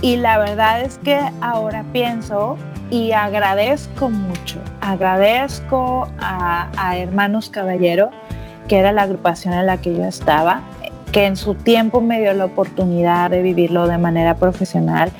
[0.01, 2.57] Y la verdad es que ahora pienso
[2.89, 8.09] y agradezco mucho, agradezco a, a Hermanos Caballero,
[8.67, 10.61] que era la agrupación en la que yo estaba,
[11.11, 15.11] que en su tiempo me dio la oportunidad de vivirlo de manera profesional.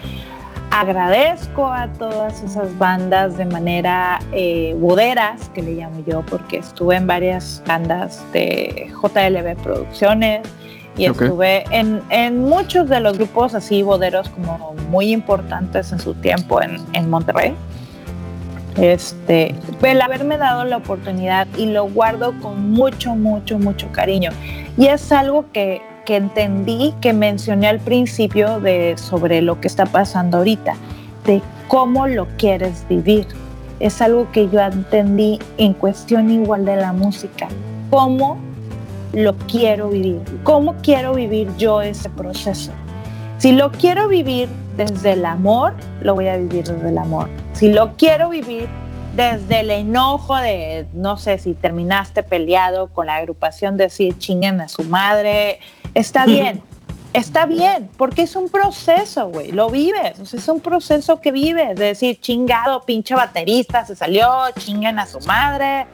[0.71, 6.95] Agradezco a todas esas bandas de manera eh, boderas, que le llamo yo, porque estuve
[6.95, 10.41] en varias bandas de JLB Producciones
[10.95, 16.13] y estuve en, en muchos de los grupos así boderos como muy importantes en su
[16.13, 17.55] tiempo en, en Monterrey.
[18.77, 24.31] Este, el haberme dado la oportunidad y lo guardo con mucho, mucho, mucho cariño.
[24.77, 29.85] Y es algo que, que entendí, que mencioné al principio de sobre lo que está
[29.85, 30.73] pasando ahorita,
[31.23, 33.27] de cómo lo quieres vivir.
[33.79, 37.47] es algo que yo entendí en cuestión igual de la música.
[37.91, 38.39] ¿Cómo
[39.13, 40.19] lo quiero vivir?
[40.41, 42.71] ¿Cómo quiero vivir yo ese proceso?
[43.37, 47.29] Si lo quiero vivir desde el amor, lo voy a vivir desde el amor.
[47.53, 48.67] Si lo quiero vivir
[49.15, 54.69] desde el enojo de, no sé, si terminaste peleado con la agrupación, decir chinguen a
[54.69, 55.59] su madre,
[55.93, 56.61] está bien,
[57.13, 61.31] está bien, porque es un proceso, güey, lo vives, o sea, es un proceso que
[61.31, 65.87] vives, de decir chingado, pinche baterista, se salió, chinguen a su madre.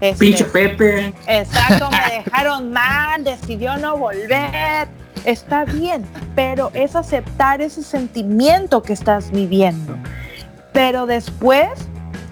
[0.00, 1.12] este, Pinche Pepe.
[1.26, 4.88] Exacto, me dejaron mal, decidió no volver.
[5.24, 9.96] Está bien, pero es aceptar ese sentimiento que estás viviendo.
[10.72, 11.68] Pero después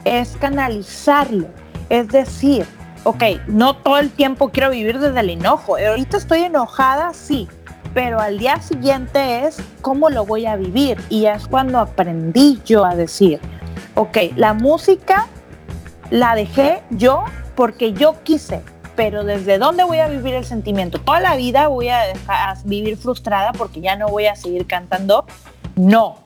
[0.05, 1.47] es canalizarlo.
[1.89, 2.67] Es decir,
[3.05, 5.77] ok, no todo el tiempo quiero vivir desde el enojo.
[5.77, 7.49] Ahorita estoy enojada, sí,
[7.95, 10.99] pero al día siguiente es cómo lo voy a vivir.
[11.09, 13.41] Y es cuando aprendí yo a decir,
[13.95, 15.27] ok, la música
[16.11, 18.63] la dejé yo porque yo quise,
[18.97, 21.01] pero desde dónde voy a vivir el sentimiento.
[21.01, 24.67] Toda la vida voy a, dejar, a vivir frustrada porque ya no voy a seguir
[24.67, 25.25] cantando.
[25.77, 26.19] No.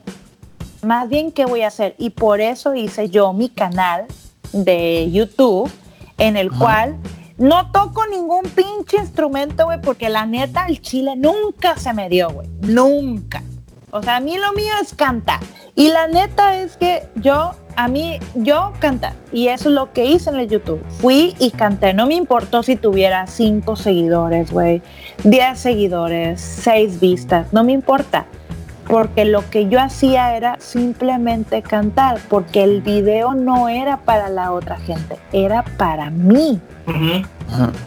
[0.82, 1.94] Más bien, ¿qué voy a hacer?
[1.98, 4.06] Y por eso hice yo mi canal
[4.52, 5.70] de YouTube
[6.18, 6.58] en el Ajá.
[6.58, 6.96] cual
[7.36, 12.30] no toco ningún pinche instrumento, güey, porque la neta el chile nunca se me dio,
[12.30, 12.48] güey.
[12.60, 13.42] Nunca.
[13.90, 15.40] O sea, a mí lo mío es cantar.
[15.76, 19.14] Y la neta es que yo, a mí, yo cantar.
[19.32, 20.84] Y eso es lo que hice en el YouTube.
[21.00, 21.94] Fui y canté.
[21.94, 24.82] No me importó si tuviera cinco seguidores, güey.
[25.22, 27.52] 10 seguidores, seis vistas.
[27.52, 28.26] No me importa.
[28.88, 32.18] Porque lo que yo hacía era simplemente cantar.
[32.28, 35.16] Porque el video no era para la otra gente.
[35.32, 36.60] Era para mí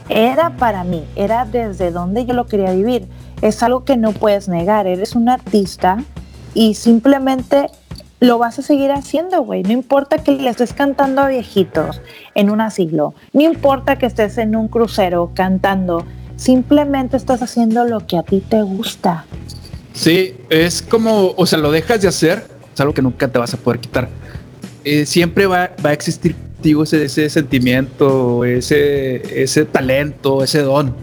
[0.09, 3.07] era para mí, era desde donde yo lo quería vivir.
[3.41, 6.03] Es algo que no puedes negar, eres un artista
[6.53, 7.69] y simplemente
[8.19, 9.63] lo vas a seguir haciendo, güey.
[9.63, 12.01] No importa que le estés cantando a viejitos
[12.33, 16.05] en un asilo, no importa que estés en un crucero cantando,
[16.35, 19.25] simplemente estás haciendo lo que a ti te gusta.
[19.97, 23.51] Sí, es como, o sea, lo dejas de hacer, es algo que nunca te vas
[23.55, 24.07] a poder quitar.
[24.83, 30.95] Eh, siempre va, va a existir contigo ese, ese sentimiento, ese, ese talento, ese don.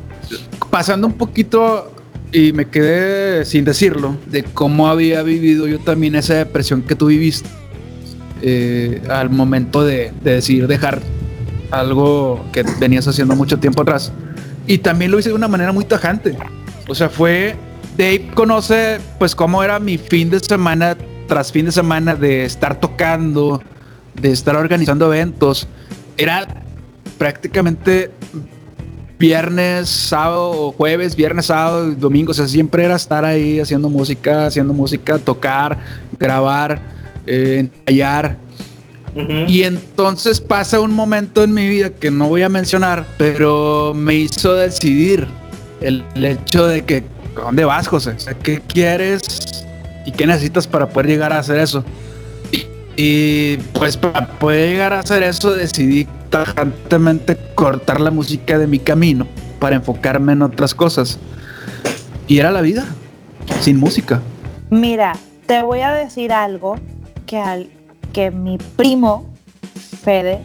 [0.70, 1.92] Pasando un poquito,
[2.30, 7.06] y me quedé sin decirlo, de cómo había vivido yo también esa depresión que tú
[7.06, 7.48] viviste
[8.42, 11.00] eh, al momento de, de decidir dejar
[11.72, 14.12] algo que venías haciendo mucho tiempo atrás.
[14.68, 16.36] Y también lo hice de una manera muy tajante.
[16.86, 17.56] O sea, fue.
[17.96, 22.78] Dave conoce, pues, cómo era mi fin de semana tras fin de semana de estar
[22.78, 23.62] tocando,
[24.20, 25.66] de estar organizando eventos.
[26.16, 26.46] Era
[27.18, 28.10] prácticamente
[29.18, 32.32] viernes, sábado, jueves, viernes, sábado, domingo.
[32.32, 35.78] O sea, siempre era estar ahí haciendo música, haciendo música, tocar,
[36.18, 36.80] grabar,
[37.26, 37.68] eh.
[39.46, 44.16] Y entonces pasa un momento en mi vida que no voy a mencionar, pero me
[44.16, 45.28] hizo decidir
[45.80, 47.04] el, el hecho de que,
[47.36, 48.18] ¿a ¿dónde vas, José?
[48.18, 49.64] Sea, ¿qué quieres
[50.04, 51.84] y qué necesitas para poder llegar a hacer eso?
[52.52, 52.66] Y,
[52.96, 58.78] y, pues para poder llegar a hacer eso decidí tajantemente cortar la música de mi
[58.78, 59.26] camino
[59.58, 61.18] para enfocarme en otras cosas.
[62.26, 62.86] Y era la vida,
[63.60, 64.20] sin música.
[64.70, 65.14] Mira,
[65.46, 66.76] te voy a decir algo
[67.26, 67.70] que, al,
[68.12, 69.26] que mi primo,
[70.02, 70.40] Fede,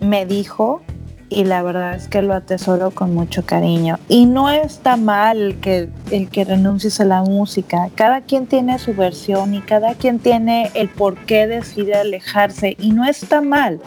[0.00, 0.82] me dijo
[1.30, 3.98] y la verdad es que lo atesoro con mucho cariño.
[4.08, 7.90] Y no está mal que, el que renuncies a la música.
[7.94, 12.92] Cada quien tiene su versión y cada quien tiene el por qué decide alejarse y
[12.92, 13.80] no está mal.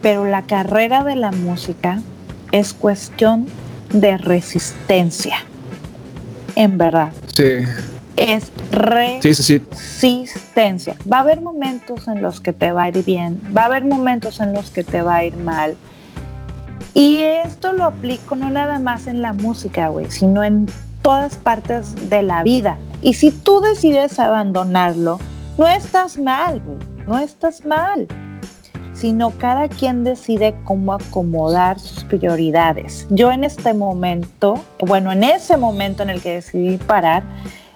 [0.00, 2.00] Pero la carrera de la música
[2.52, 3.46] es cuestión
[3.92, 5.36] de resistencia.
[6.56, 7.12] En verdad.
[7.34, 7.58] Sí,
[8.16, 10.94] Es resistencia.
[11.10, 13.84] Va a haber momentos en los que te va a ir bien, va a haber
[13.84, 15.76] momentos en los que te va a ir mal.
[16.94, 20.66] Y esto lo aplico no nada más en la música, güey, sino en
[21.02, 22.78] todas partes de la vida.
[23.02, 25.18] Y si tú decides abandonarlo,
[25.56, 28.06] no estás mal, güey, no estás mal.
[28.92, 33.06] Sino cada quien decide cómo acomodar sus prioridades.
[33.08, 37.22] Yo en este momento, bueno, en ese momento en el que decidí parar,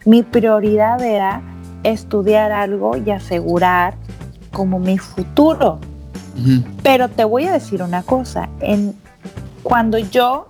[0.04, 1.40] mi prioridad era
[1.82, 3.94] estudiar algo y asegurar
[4.52, 5.78] como mi futuro.
[6.82, 8.94] Pero te voy a decir una cosa, en,
[9.64, 10.46] cuando yo,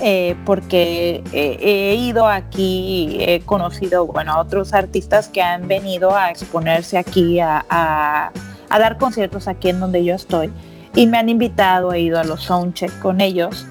[0.00, 6.16] eh, porque eh, he ido aquí, he conocido bueno, a otros artistas que han venido
[6.16, 8.30] a exponerse aquí, a, a-
[8.70, 10.50] a dar conciertos aquí en donde yo estoy,
[10.94, 13.66] y me han invitado, he ido a los soundcheck con ellos.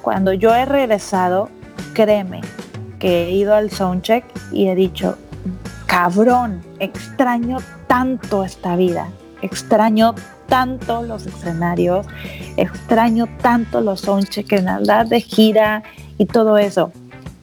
[0.00, 1.50] Cuando yo he regresado,
[1.92, 2.40] créeme
[2.98, 5.16] que he ido al soundcheck y he dicho,
[5.86, 9.08] cabrón, extraño tanto esta vida,
[9.42, 10.14] extraño
[10.48, 12.06] tanto los escenarios,
[12.56, 15.82] extraño tanto los soundchecks, en verdad de gira
[16.16, 16.90] y todo eso.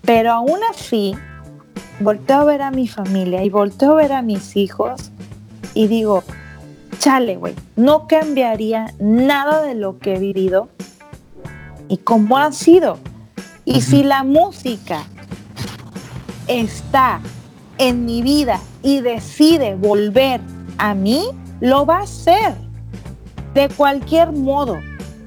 [0.01, 1.15] Pero aún así,
[1.99, 5.11] volteo a ver a mi familia y volteo a ver a mis hijos
[5.73, 6.23] y digo,
[6.99, 10.69] chale, güey, no cambiaría nada de lo que he vivido
[11.87, 12.97] y cómo ha sido.
[13.65, 15.03] Y si la música
[16.47, 17.19] está
[17.77, 20.39] en mi vida y decide volver
[20.77, 21.25] a mí,
[21.61, 22.64] lo va a hacer.
[23.55, 24.77] De cualquier modo,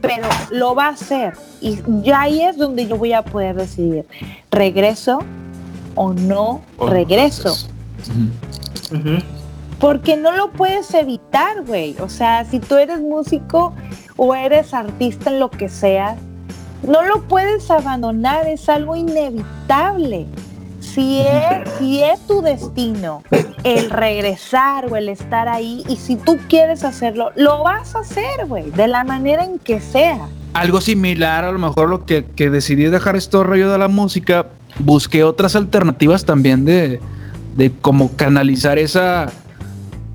[0.01, 1.33] pero lo va a hacer.
[1.61, 4.07] Y ya ahí es donde yo voy a poder decidir,
[4.51, 5.19] regreso
[5.97, 7.57] o no regreso.
[9.81, 11.97] Porque no lo puedes evitar, güey.
[12.01, 13.73] O sea, si tú eres músico
[14.17, 16.17] o eres artista en lo que sea,
[16.83, 20.27] no lo puedes abandonar, es algo inevitable.
[20.99, 23.23] Si es, si es tu destino
[23.63, 28.47] el regresar o el estar ahí, y si tú quieres hacerlo, lo vas a hacer,
[28.49, 30.29] güey, de la manera en que sea.
[30.55, 34.49] Algo similar, a lo mejor lo que, que decidí dejar esto rollo de la música,
[34.81, 36.99] busqué otras alternativas también de,
[37.57, 39.31] de cómo canalizar esa,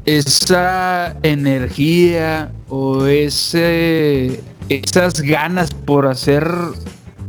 [0.03, 6.45] esa energía o ese, esas ganas por hacer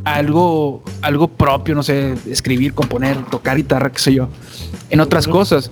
[0.05, 4.29] algo, algo propio, no sé, escribir, componer, tocar guitarra, qué sé yo,
[4.91, 5.71] en otras cosas.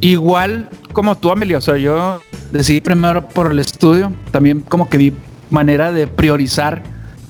[0.00, 2.20] Igual como tú, Amelia, o sea, yo
[2.52, 5.12] decidí primero por el estudio, también como que vi
[5.50, 6.82] manera de priorizar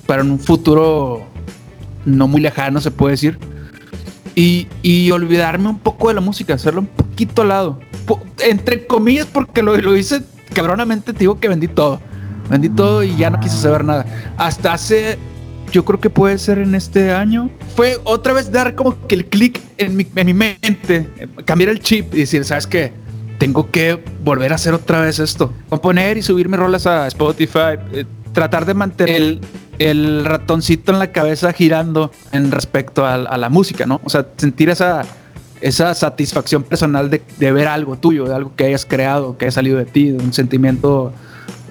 [0.07, 1.26] para un futuro
[2.05, 3.38] no muy lejano, se puede decir,
[4.34, 7.80] y, y olvidarme un poco de la música, hacerlo un poquito al lado,
[8.38, 10.22] entre comillas, porque lo, lo hice
[10.55, 12.01] cabronamente, te digo que vendí todo,
[12.49, 14.07] vendí todo y ya no quise saber nada.
[14.36, 15.18] Hasta hace
[15.72, 17.50] yo creo que puede ser en este año.
[17.74, 21.08] Fue otra vez dar como que el clic en mi, en mi mente,
[21.44, 22.92] cambiar el chip y decir, ¿sabes qué?
[23.38, 25.52] Tengo que volver a hacer otra vez esto.
[25.68, 27.78] Componer y subirme rolas a Spotify.
[27.92, 29.40] eh, tratar de mantener
[29.78, 34.00] el, ratoncito en la cabeza girando en respecto a, a la música, ¿no?
[34.04, 35.04] O sea, sentir esa,
[35.60, 39.52] esa satisfacción personal de, de ver algo tuyo, de algo que hayas creado, que haya
[39.52, 41.12] salido de ti, de un sentimiento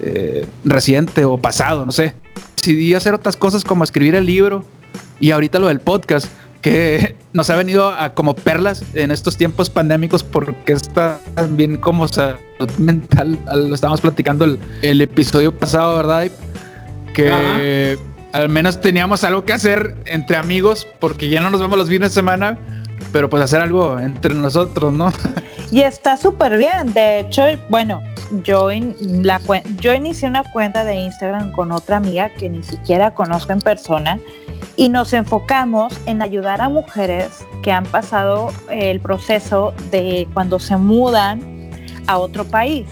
[0.00, 2.14] eh, reciente o pasado, no sé.
[2.56, 4.64] Decidí hacer otras cosas como escribir el libro
[5.20, 6.26] y ahorita lo del podcast,
[6.60, 11.20] que nos ha venido a como perlas en estos tiempos pandémicos porque está
[11.50, 12.38] bien como salud
[12.78, 16.30] mental, lo estábamos platicando el, el episodio pasado, ¿verdad?
[17.14, 17.98] Que
[18.32, 22.10] al menos teníamos algo que hacer entre amigos porque ya no nos vemos los fines
[22.10, 22.58] de semana,
[23.16, 25.10] pero pues hacer algo entre nosotros, ¿no?
[25.72, 26.92] Y está súper bien.
[26.92, 28.02] De hecho, bueno,
[28.44, 32.62] yo, in- la, cuen- yo inicié una cuenta de Instagram con otra amiga que ni
[32.62, 34.20] siquiera conozco en persona
[34.76, 37.30] y nos enfocamos en ayudar a mujeres
[37.62, 41.70] que han pasado el proceso de cuando se mudan
[42.06, 42.86] a otro país.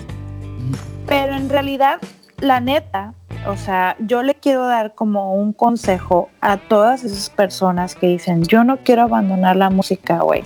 [1.06, 1.98] Pero en realidad,
[2.40, 3.12] la neta,
[3.46, 8.44] o sea, yo le quiero dar como un consejo a todas esas personas que dicen,
[8.44, 10.42] yo no quiero abandonar la música, güey.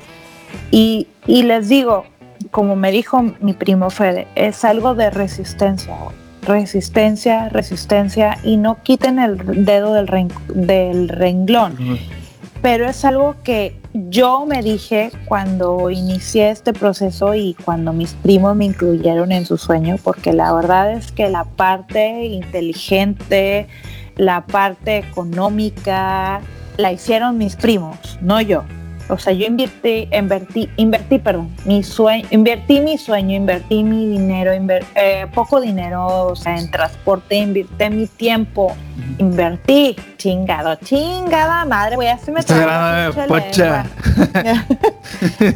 [0.70, 2.04] Y, y les digo,
[2.50, 6.16] como me dijo mi primo Fede, es algo de resistencia, güey.
[6.42, 11.76] Resistencia, resistencia, y no quiten el dedo del, del renglón.
[12.62, 18.54] Pero es algo que yo me dije cuando inicié este proceso y cuando mis primos
[18.54, 23.66] me incluyeron en su sueño, porque la verdad es que la parte inteligente,
[24.16, 26.40] la parte económica,
[26.76, 28.64] la hicieron mis primos, no yo.
[29.10, 34.52] O sea, yo invertí, invertí, invertí, perdón, mi sueño, invertí mi sueño, invertí mi dinero,
[34.54, 38.76] inver- eh, poco dinero, o sea, en transporte, invertí mi tiempo,
[39.18, 43.86] invertí, chingado, chingada madre, voy a hacerme Está grande, pocha.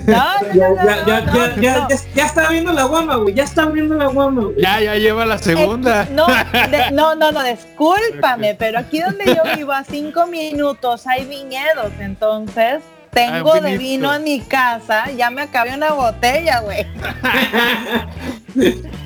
[0.06, 1.88] No, no, Ya, no, no, ya, ya, no, ya, ya, no.
[1.88, 3.34] ya, ya está abriendo la guama, güey.
[3.34, 4.56] Ya está abriendo la guama, güey.
[4.60, 6.02] Ya, ya lleva la segunda.
[6.04, 11.06] Eh, no, de- no, no, no, discúlpame, pero aquí donde yo vivo a cinco minutos
[11.06, 12.82] hay viñedos, entonces
[13.12, 16.86] tengo de vino en mi casa, ya me acabé una botella, güey.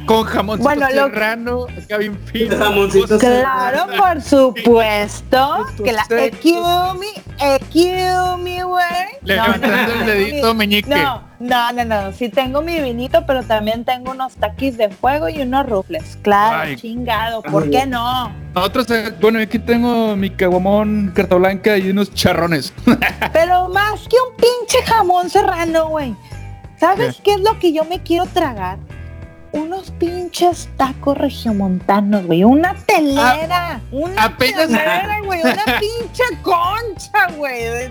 [0.06, 2.56] Con jamoncito Bueno, lo- serrano, acá bien fino.
[2.56, 8.84] Jamoncito Claro, por supuesto, que la Entonces- excuse me, excuse me, güey.
[9.22, 10.88] Levantando el dedito meñique.
[10.90, 15.28] No, no, no, no, sí tengo mi vinito, pero también tengo unos taquis de fuego
[15.28, 16.18] y unos rufles.
[16.22, 16.76] Claro, Ay.
[16.76, 18.30] chingado, ¿por qué no?
[18.54, 22.72] Nosotros, eh, bueno, aquí tengo mi caguamón, carta blanca y unos charrones.
[23.32, 26.14] Pero más que un pinche jamón serrano, güey.
[26.78, 28.78] ¿Sabes qué es lo que yo me quiero tragar?
[29.56, 32.44] Unos pinches tacos regiomontanos, güey.
[32.44, 33.80] Una telera.
[33.90, 35.40] una apenas- telera, güey.
[35.42, 37.90] Una pinche concha, güey.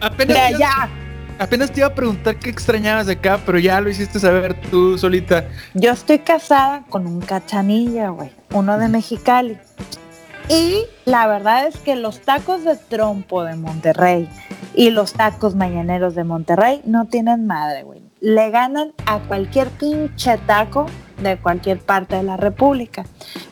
[0.00, 0.88] apenas de allá.
[1.38, 4.96] apenas te iba a preguntar qué extrañabas de acá, pero ya lo hiciste saber tú
[4.98, 5.46] solita.
[5.74, 8.30] Yo estoy casada con un cachanilla, güey.
[8.52, 9.58] Uno de Mexicali.
[10.48, 14.28] Y la verdad es que los tacos de trompo de Monterrey
[14.74, 18.05] y los tacos mañaneros de Monterrey no tienen madre, güey.
[18.20, 20.86] Le ganan a cualquier pinche taco
[21.18, 23.04] de cualquier parte de la República.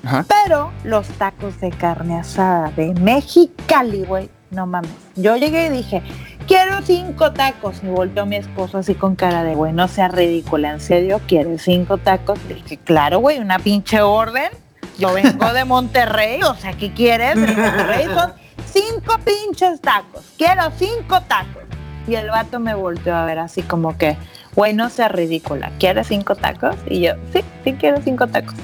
[0.04, 0.24] Ajá.
[0.28, 4.90] Pero los tacos de carne asada de Mexicali, güey, no mames.
[5.16, 6.02] Yo llegué y dije,
[6.46, 7.82] quiero cinco tacos.
[7.82, 11.62] Y volteó mi esposo así con cara de, güey, no sea ridícula, ¿en serio quieres
[11.62, 12.38] cinco tacos?
[12.48, 14.50] Le dije, claro, güey, una pinche orden.
[14.98, 17.34] Yo vengo de Monterrey, o sea, ¿qué quieres?
[17.34, 18.32] De Monterrey son
[18.72, 20.24] cinco pinches tacos.
[20.38, 21.64] Quiero cinco tacos.
[22.06, 24.16] Y el vato me volteó a ver así como que,
[24.54, 25.70] güey, no sea ridícula.
[25.78, 26.76] ¿Quieres cinco tacos?
[26.88, 28.54] Y yo, sí, sí quiero cinco tacos.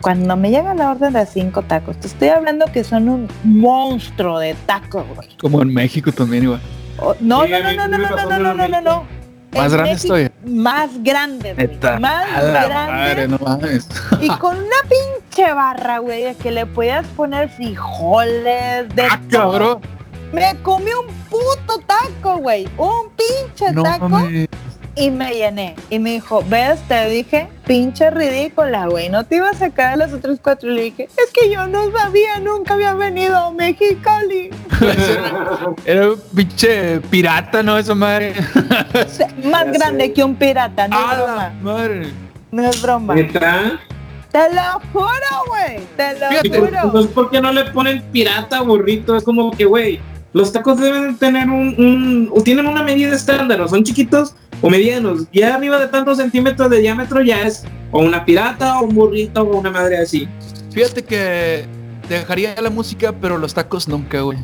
[0.00, 4.38] Cuando me llega la orden de cinco tacos, te estoy hablando que son un monstruo
[4.38, 5.28] de tacos, güey.
[5.40, 6.60] Como en México también igual.
[7.00, 9.18] Oh, no, Sí, no, no, no, no, no, no, no, no, no, no.
[9.54, 10.52] Más grande México- estoy.
[10.52, 12.00] Más grande, güey.
[12.00, 12.92] Más A la grande.
[12.92, 13.88] madre, no mames.
[14.20, 19.80] Y con una pinche barra, güey, de que le podías poner frijoles, de Ah, cabrón.
[20.32, 22.68] Me comí un puto taco, güey.
[22.76, 24.48] Un pinche No taco mames.
[24.98, 25.74] Y me llené.
[25.90, 29.08] Y me dijo, ves, te dije, pinche ridícula, güey.
[29.08, 30.70] No te ibas a caer las otras cuatro.
[30.70, 34.50] Y le dije, es que yo no sabía, nunca había venido a Mexicali.
[35.84, 37.78] Era un pinche pirata, ¿no?
[37.78, 38.34] Esa madre.
[39.44, 40.12] Más Ya grande sé.
[40.12, 41.52] que un pirata, no ¡A es la broma.
[41.62, 42.12] madre!
[42.50, 43.14] No es broma.
[43.14, 43.80] ¿Neta?
[44.32, 45.80] Te lo juro, güey.
[45.96, 46.78] Te lo Fíjate, juro.
[46.84, 49.16] Entonces, ¿por qué no le ponen pirata burrito?
[49.16, 50.00] Es como que, güey,
[50.32, 55.26] los tacos deben tener un, tienen una medida estándar, o son chiquitos o medianos.
[55.32, 59.42] Ya arriba de tantos centímetros de diámetro ya es o una pirata o un burrito
[59.42, 60.28] o una madre así.
[60.72, 61.64] Fíjate que
[62.08, 64.38] dejaría la música, pero los tacos nunca, güey.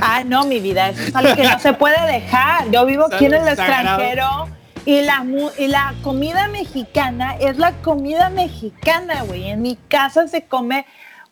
[0.00, 2.70] Ah, no, mi vida, eso es algo que no se puede dejar.
[2.70, 4.02] Yo vivo aquí en el Sagrado.
[4.02, 4.48] extranjero
[4.86, 9.48] y la, mu- y la comida mexicana es la comida mexicana, güey.
[9.50, 10.86] En mi casa se come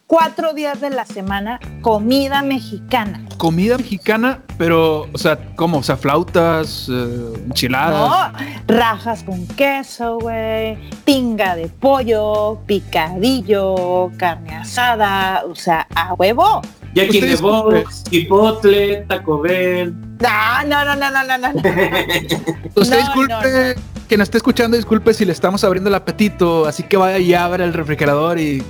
[0.07, 3.23] cuatro días de la semana comida mexicana.
[3.37, 5.79] Comida mexicana, pero, o sea, ¿cómo?
[5.79, 8.33] O sea, flautas, eh, enchiladas.
[8.33, 16.63] No, rajas con queso, güey, tinga de pollo, picadillo, carne asada, o sea, a huevo.
[16.95, 19.95] Jackie de Box, Chipotle, Taco Bell.
[20.19, 21.49] No, no, no, no, no, no, no.
[22.75, 23.75] Usted No, disculpe,
[24.09, 27.65] quien esté escuchando, disculpe si le estamos abriendo el apetito, así que vaya y abra
[27.65, 28.63] el refrigerador y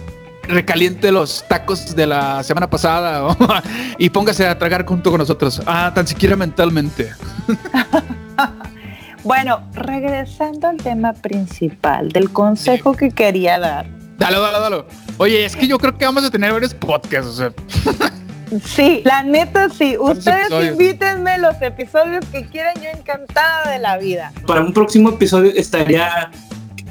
[0.48, 3.36] recaliente los tacos de la semana pasada
[3.98, 5.60] y póngase a tragar junto con nosotros.
[5.66, 7.12] Ah, tan siquiera mentalmente.
[9.26, 13.86] Bueno, regresando al tema principal del consejo que quería dar.
[14.18, 14.84] Dale, dale, dale.
[15.18, 17.52] Oye, es que yo creo que vamos a tener varios podcasts, o sea,
[18.64, 19.96] Sí, la neta sí.
[19.98, 20.72] Ustedes episodios.
[20.72, 24.32] invítenme los episodios que quieran, yo encantada de la vida.
[24.46, 26.30] Para un próximo episodio estaría,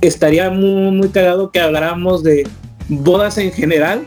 [0.01, 2.45] estaría muy, muy cagado que habláramos de
[2.89, 4.03] bodas en general.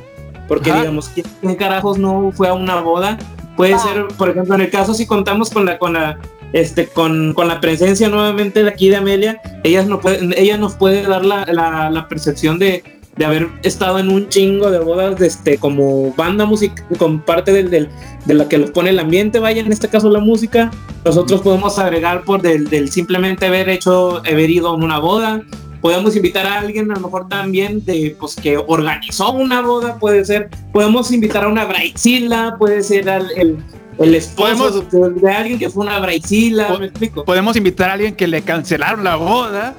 [0.47, 0.81] Porque Ajá.
[0.81, 3.19] digamos, ¿quién carajos no fue a una boda?
[3.57, 3.79] Puede Ah.
[3.79, 6.19] ser, por ejemplo, en el caso si contamos con la, con la,
[6.55, 10.75] este, con, con la presencia nuevamente de aquí de Amelia, ella nos puede, ella nos
[10.75, 12.83] puede dar la, la, la percepción de,
[13.17, 17.53] de haber estado en un chingo de bodas, de este, como banda música, con parte
[17.53, 17.89] del, del,
[18.25, 20.71] de la que los pone el ambiente, vaya, en este caso la música.
[21.05, 25.43] Nosotros podemos agregar por del, del simplemente haber hecho, haber ido a una boda.
[25.81, 30.25] Podemos invitar a alguien, a lo mejor también, de, pues, que organizó una boda, puede
[30.25, 30.51] ser.
[30.73, 33.59] Podemos invitar a una braizila, puede ser al, el,
[33.99, 37.25] el esposo de, de alguien que fue una braizila, Po- ¿me explico?
[37.25, 39.75] podemos invitar a alguien que le cancelaron la boda.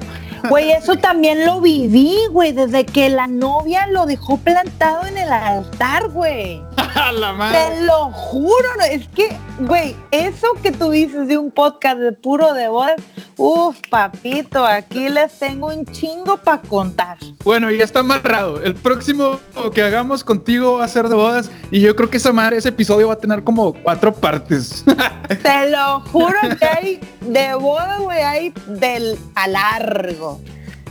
[0.50, 5.30] Güey, eso también lo viví, güey, desde que la novia lo dejó plantado en el
[5.30, 6.62] altar, güey.
[7.20, 7.58] La madre.
[7.58, 12.12] Te lo juro, no, es que, güey, eso que tú dices de un podcast de
[12.12, 13.02] puro de bodas,
[13.38, 17.18] uff, papito, aquí les tengo un chingo para contar.
[17.44, 18.62] Bueno, ya está amarrado.
[18.62, 19.40] El próximo
[19.74, 22.70] que hagamos contigo va a ser de bodas y yo creo que esa madre, ese
[22.70, 24.86] episodio va a tener como cuatro partes.
[25.44, 30.40] Te lo juro que hay de boda, güey, hay del a largo.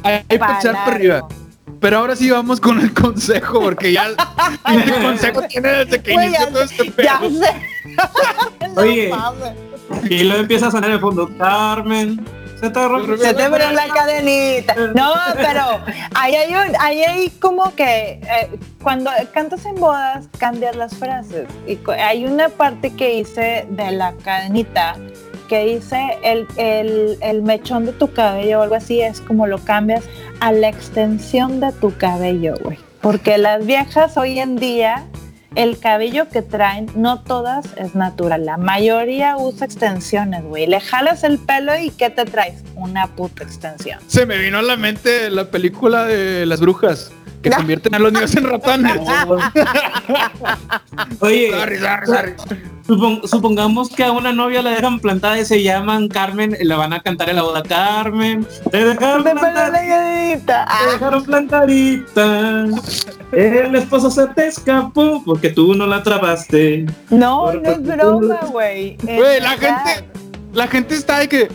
[0.03, 1.29] Hay que pa' echar para arriba.
[1.81, 4.07] Pero ahora sí vamos con el consejo, porque ya
[4.73, 7.31] el consejo tiene desde que inició ya todo este Ya pedo.
[7.31, 7.53] sé.
[8.75, 9.09] No Oye.
[9.09, 9.53] mames.
[10.11, 12.25] Y luego empieza a sonar el fondo, Carmen,
[12.61, 13.17] se te rompe.
[13.19, 14.75] Se te abrió la cadenita.
[14.95, 15.81] No, pero
[16.15, 18.51] ahí hay, un, ahí hay como que eh,
[18.83, 21.49] cuando cantas en bodas cambias las frases.
[21.67, 24.97] Y hay una parte que hice de la cadenita
[25.49, 29.59] que dice el, el, el mechón de tu cabello o algo así, es como lo
[29.59, 30.05] cambias
[30.41, 32.79] a la extensión de tu cabello, güey.
[33.01, 35.07] Porque las viejas hoy en día
[35.55, 38.45] el cabello que traen, no todas es natural.
[38.45, 40.67] La mayoría usa extensiones, güey.
[40.67, 42.63] Le jalas el pelo y ¿qué te traes?
[42.77, 43.99] Una puta extensión.
[44.07, 47.11] Se me vino a la mente la película de las brujas
[47.43, 48.99] que convierten a los niños en ratones.
[51.21, 52.78] Oye, Sorry, sorry, sorry.
[52.89, 56.75] Supon- supongamos que a una novia la dejan plantada y se llaman Carmen, y le
[56.75, 58.47] van a cantar en la boda Carmen.
[58.71, 62.65] Te dejaron De plantada, te dejaron plantadita.
[63.33, 66.87] El esposo se te escapó porque tú no la atrapaste.
[67.11, 68.97] no, no es broma, güey.
[69.05, 69.85] La verdad.
[69.85, 70.09] gente,
[70.55, 71.49] la gente está de que.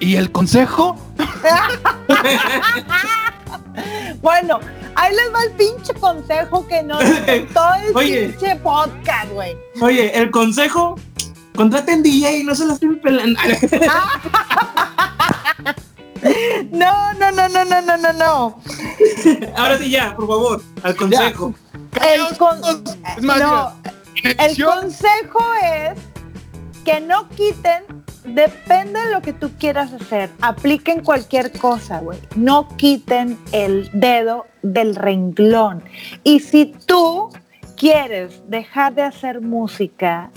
[0.00, 0.96] ¿Y el consejo?
[4.20, 4.60] Bueno,
[4.94, 8.28] ahí les va el pinche consejo que no en todo el Oye.
[8.28, 9.56] pinche podcast, güey.
[9.80, 10.96] Oye, el consejo,
[11.56, 13.40] contraten DJ, no se la estén pelando.
[16.70, 18.62] No, no, no, no, no, no, no, no.
[19.56, 21.52] Ahora sí ya, por favor, al consejo.
[22.00, 22.60] El, con-
[23.22, 23.72] no,
[24.64, 25.98] consejo es
[26.84, 32.18] que no quiten, depende de lo que tú quieras hacer, apliquen cualquier cosa, güey.
[32.36, 35.82] No quiten el dedo del renglón.
[36.22, 37.30] Y si tú
[37.76, 40.30] quieres dejar de hacer música,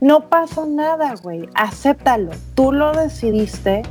[0.00, 1.48] no pasa nada, güey.
[1.54, 2.32] Acéptalo.
[2.54, 3.82] Tú lo decidiste,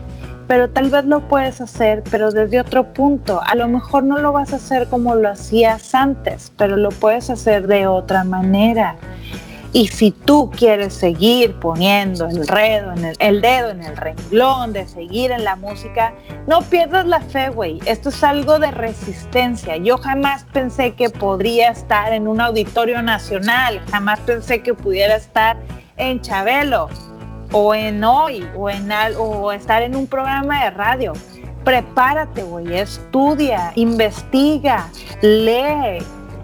[0.48, 3.42] pero tal vez lo puedes hacer, pero desde otro punto.
[3.44, 7.30] A lo mejor no lo vas a hacer como lo hacías antes, pero lo puedes
[7.30, 8.98] hacer de otra manera.
[9.76, 15.58] Y si tú quieres seguir poniendo el, dedo en el, renglón, de seguir en la
[15.58, 16.14] música,
[16.48, 17.82] no pierdas la fe, güey.
[17.86, 19.76] Esto es algo de resistencia.
[19.76, 25.58] Yo jamás pensé que podría estar en un auditorio nacional, jamás pensé que pudiera estar
[25.98, 26.88] en Chabelo
[27.52, 31.12] o en Hoy o, en o estar en un programa de radio.
[31.66, 34.88] Prepárate, güey, estudia, investiga,
[35.22, 35.98] lee,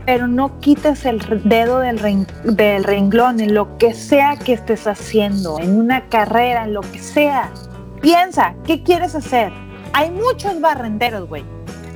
[0.06, 5.78] pero no quites el dedo del renglón en lo que sea que estés haciendo, en
[5.78, 7.49] una carrera, en lo que sea.
[8.02, 9.52] Piensa, ¿qué quieres hacer?
[9.93, 11.43] Hay muchos barrenderos, güey.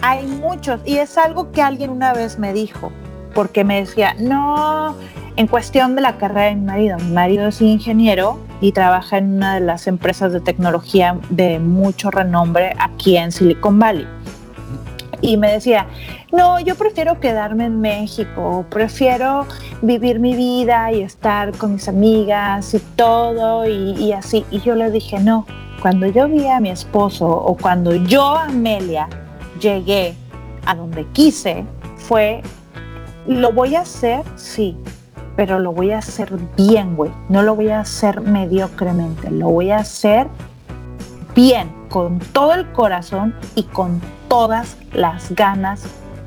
[0.01, 0.81] Hay muchos.
[0.85, 2.91] Y es algo que alguien una vez me dijo,
[3.33, 4.95] porque me decía, no,
[5.35, 6.97] en cuestión de la carrera de mi marido.
[6.97, 12.11] Mi marido es ingeniero y trabaja en una de las empresas de tecnología de mucho
[12.11, 14.07] renombre aquí en Silicon Valley.
[15.21, 15.87] Y me decía,
[16.35, 19.47] no, yo prefiero quedarme en México, prefiero
[19.81, 24.45] vivir mi vida y estar con mis amigas y todo y, así.
[24.51, 25.45] Y yo le dije, no,
[25.81, 29.07] cuando yo vi a mi esposo o cuando yo, Amelia,
[29.61, 30.13] llegué
[30.65, 31.65] a donde quise,
[31.95, 32.41] fue,
[33.27, 34.77] lo voy a hacer, sí,
[35.37, 37.11] pero lo voy a hacer bien, güey.
[37.29, 40.27] No lo voy a hacer mediocremente, lo voy a hacer
[41.33, 45.85] bien, con todo el corazón y con todas las ganas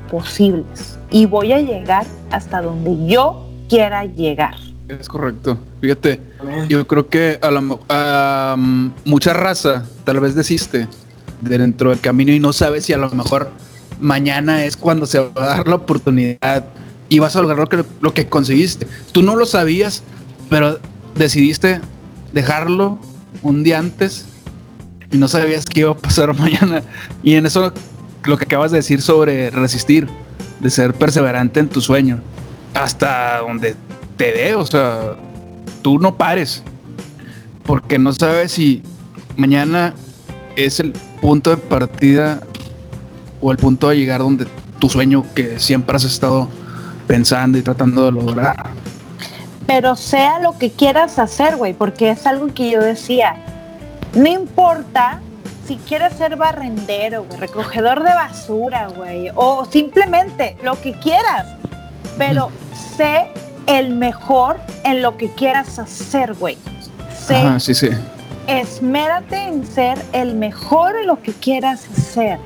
[0.09, 0.97] posibles.
[1.11, 4.55] Y voy a llegar hasta donde yo quiera llegar.
[4.87, 5.57] Es correcto.
[5.81, 6.19] Fíjate,
[6.67, 10.87] yo creo que a la a, mm, mucha raza tal vez desiste
[11.41, 13.51] de dentro del camino y no sabe si a lo mejor
[13.99, 16.65] mañana es cuando se va a dar la oportunidad
[17.07, 18.87] y vas a lograr lo que, lo que conseguiste.
[19.11, 20.03] Tú no lo sabías,
[20.49, 20.79] pero
[21.15, 21.81] decidiste
[22.33, 22.99] dejarlo
[23.41, 24.25] un día antes
[25.11, 26.83] y no sabías qué iba a pasar mañana.
[27.23, 27.73] Y en eso
[28.23, 30.07] lo que acabas de decir sobre resistir,
[30.59, 32.19] de ser perseverante en tu sueño,
[32.73, 33.75] hasta donde
[34.17, 35.15] te dé, o sea,
[35.81, 36.63] tú no pares,
[37.63, 38.83] porque no sabes si
[39.37, 39.93] mañana
[40.55, 42.41] es el punto de partida
[43.41, 44.47] o el punto de llegar donde
[44.79, 46.49] tu sueño que siempre has estado
[47.07, 48.71] pensando y tratando de lograr.
[49.65, 53.35] pero sea lo que quieras hacer, güey, porque es algo que yo decía.
[54.15, 55.21] No importa
[55.69, 61.45] si quieres ser barrendero, güey, recogedor de basura, güey, o simplemente lo que quieras,
[62.17, 62.49] pero
[62.97, 63.27] sé
[63.67, 66.57] el mejor en lo que quieras hacer, güey.
[67.15, 67.89] Sé, Ajá, sí, sí.
[68.47, 72.39] esmérate en ser el mejor en lo que quieras hacer.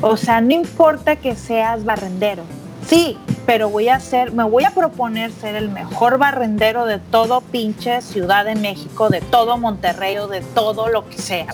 [0.00, 2.42] O sea, no importa que seas barrendero.
[2.88, 3.16] Sí,
[3.46, 8.02] pero voy a ser, me voy a proponer ser el mejor barrendero de todo pinche
[8.02, 11.46] Ciudad de México, de todo Monterrey o de todo lo que sea.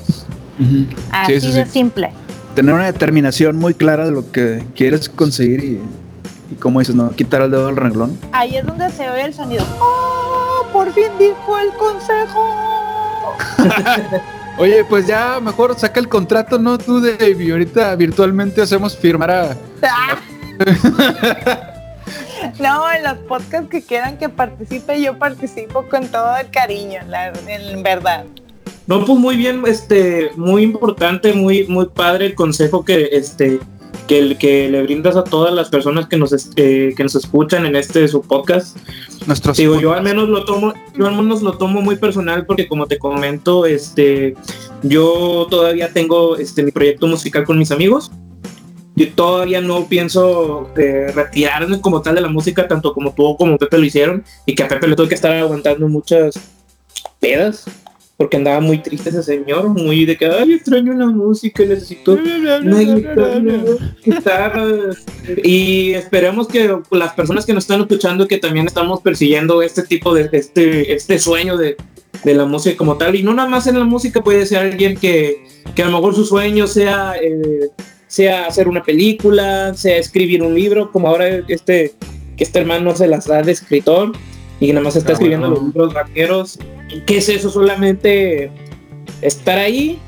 [1.11, 1.71] Así Sí, sí, de sí.
[1.73, 2.11] simple.
[2.55, 5.81] Tener una determinación muy clara de lo que quieres conseguir y,
[6.51, 8.19] y como dices, no quitar el dedo del renglón.
[8.33, 9.65] Ahí es donde se oye el sonido.
[9.81, 10.67] ¡Oh!
[10.73, 13.37] Por fin dijo el consejo.
[14.59, 16.79] Oye, pues ya mejor saca el contrato, ¿no?
[16.79, 19.57] Tú, Dave, y ahorita virtualmente hacemos firmar a...
[19.83, 20.17] Ah.
[22.61, 27.29] No, en los podcasts que quieran que participe, yo participo con todo el cariño, la,
[27.29, 28.25] en verdad.
[28.89, 33.61] No, pues muy bien, este, muy importante, muy, muy padre el consejo que, este,
[34.07, 37.15] que, el- que le brindas a todas las personas que nos, es- eh, que nos
[37.15, 38.77] escuchan en este su podcast.
[39.27, 42.67] Nuestros Digo, yo al menos lo tomo, yo al menos lo tomo muy personal porque
[42.67, 44.35] como te comento, este,
[44.83, 48.11] yo todavía tengo este mi proyecto musical con mis amigos.
[48.97, 53.59] Yo todavía no pienso eh, retirarme como tal de la música, tanto como tú como
[53.59, 56.35] Pepe lo hicieron, y que a Pepe le tuve que estar aguantando muchas
[57.21, 57.65] pedas,
[58.19, 62.81] porque andaba muy triste ese señor, muy de que, ay, extraño la música, necesito una
[62.81, 63.39] guitarra,
[64.05, 65.05] guitarras.
[65.45, 70.13] Y esperemos que las personas que nos están escuchando que también estamos persiguiendo este tipo
[70.13, 71.77] de este, este sueño de,
[72.25, 73.15] de la música como tal.
[73.15, 75.45] Y no nada más en la música, puede ser alguien que,
[75.77, 77.71] que a lo mejor su sueño sea, eh,
[78.09, 81.95] sea hacer una película, sea escribir un libro, como ahora este,
[82.37, 84.11] que este hermano se las da de escritor
[84.61, 85.63] y nada más está Ah, escribiendo bueno.
[85.65, 86.59] los libros vaqueros.
[87.07, 87.51] ¿Qué es eso?
[87.51, 88.51] Solamente
[89.23, 89.99] estar ahí,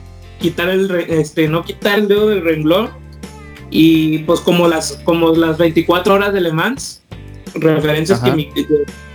[0.40, 2.90] quitar el, re- este, no quitar el dedo del renglón
[3.70, 7.02] y pues como las, como las 24 horas de Le Mans,
[7.54, 8.66] referencias que mi, que,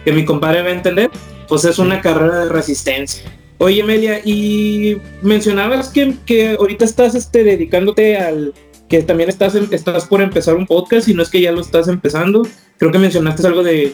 [0.06, 1.10] que mi compadre va a entender,
[1.48, 3.24] pues es una carrera de resistencia.
[3.58, 8.54] Oye, Amelia, y mencionabas que, que ahorita estás este, dedicándote al
[8.90, 11.62] que también estás, en- estás por empezar un podcast y no es que ya lo
[11.62, 12.44] estás empezando.
[12.78, 13.94] Creo que mencionaste algo de,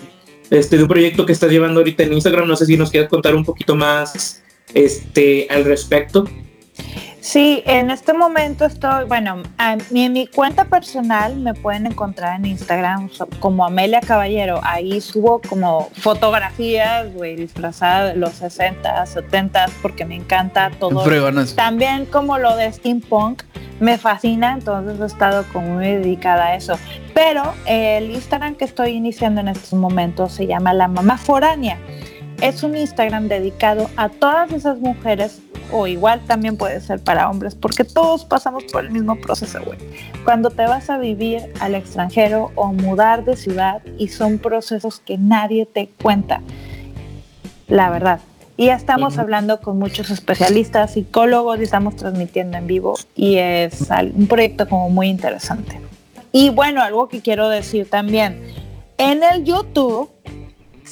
[0.52, 2.47] este, de un proyecto que estás llevando ahorita en Instagram.
[2.47, 4.43] No sé si nos quieres contar un poquito más
[4.74, 6.30] este, al respecto.
[7.22, 12.38] Sí, en este momento estoy, bueno, a mí- en mi cuenta personal me pueden encontrar
[12.40, 13.10] en Instagram
[13.40, 14.60] como Amelia Caballero.
[14.64, 21.02] Ahí subo como fotografías, güey, disfrazada de los 60, 70, porque me encanta todo.
[21.04, 21.56] fregonas.
[21.56, 23.44] También como lo de steampunk
[23.80, 26.80] me fascina, entonces he estado como muy dedicada a eso.
[27.14, 31.78] Pero eh, el Instagram que estoy iniciando en estos momentos se llama La Mamá Foránea.
[32.42, 37.54] Es un Instagram dedicado a todas esas mujeres, o igual también puede ser para hombres,
[37.54, 39.78] porque todos pasamos por el mismo proceso, güey.
[40.26, 45.20] Cuando te vas a vivir al extranjero o mudar de ciudad y son procesos que
[45.20, 46.42] nadie te cuenta,
[47.68, 48.20] la verdad.
[48.58, 53.88] Y ya estamos hablando con muchos especialistas, psicólogos y estamos transmitiendo en vivo y es
[54.16, 55.80] un proyecto como muy interesante.
[56.32, 58.42] Y bueno, algo que quiero decir también,
[58.98, 60.10] en el YouTube,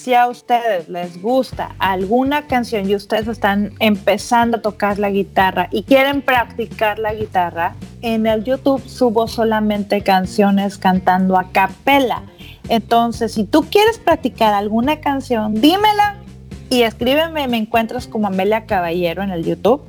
[0.10, 5.68] si a ustedes les gusta alguna canción y ustedes están empezando a tocar la guitarra
[5.70, 12.24] y quieren practicar la guitarra, en el YouTube subo solamente canciones cantando a capela.
[12.70, 16.16] Entonces, si tú quieres practicar alguna canción, dímela
[16.72, 19.84] y escríbeme, me encuentras como Amelia Caballero en el YouTube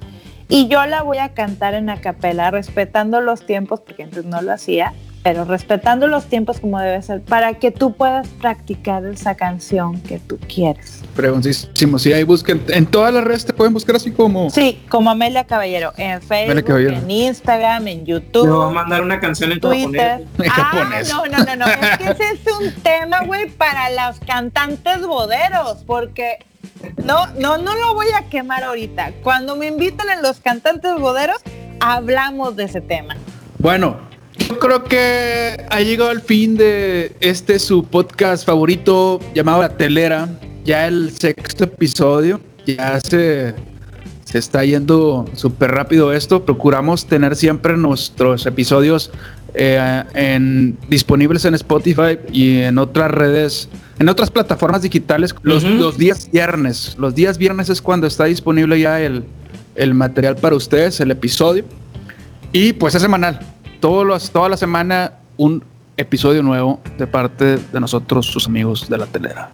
[0.51, 4.53] y yo la voy a cantar en acapela, respetando los tiempos, porque antes no lo
[4.53, 4.93] hacía,
[5.23, 10.19] pero respetando los tiempos como debe ser, para que tú puedas practicar esa canción que
[10.19, 11.03] tú quieres.
[11.15, 11.99] Preguntísimo.
[11.99, 12.63] Sí, ahí busquen.
[12.69, 14.49] En todas las redes te pueden buscar así como.
[14.51, 16.97] Sí, como Amelia Caballero, en Facebook, Caballero.
[16.97, 18.73] en Instagram, en Te voy a YouTube.
[18.73, 20.27] mandar una canción en Twitter.
[20.39, 20.39] japonés.
[20.39, 21.09] En Ah, japonés.
[21.13, 21.67] no, no, no, no.
[21.67, 26.39] Es que ese es un tema, güey, para los cantantes boderos, porque
[27.05, 29.13] no, no, no lo voy a quemar ahorita.
[29.23, 31.37] Cuando me inviten en los cantantes boderos,
[31.81, 33.17] hablamos de ese tema.
[33.59, 33.99] Bueno,
[34.51, 40.29] yo creo que ha llegado el fin de este su podcast favorito llamado La Telera.
[40.65, 42.41] Ya el sexto episodio.
[42.67, 43.55] Ya se,
[44.25, 46.45] se está yendo súper rápido esto.
[46.45, 49.13] Procuramos tener siempre nuestros episodios
[49.55, 53.69] eh, en, disponibles en Spotify y en otras redes,
[54.01, 55.75] en otras plataformas digitales los, Ujú.
[55.75, 56.97] los días viernes.
[56.99, 59.25] Los días viernes es cuando está disponible ya el,
[59.77, 61.65] el material para ustedes, el episodio.
[62.53, 63.39] Y pues es semanal.
[63.81, 65.65] Todos los, toda la semana un
[65.97, 69.51] episodio nuevo de parte de nosotros, sus amigos de la telera.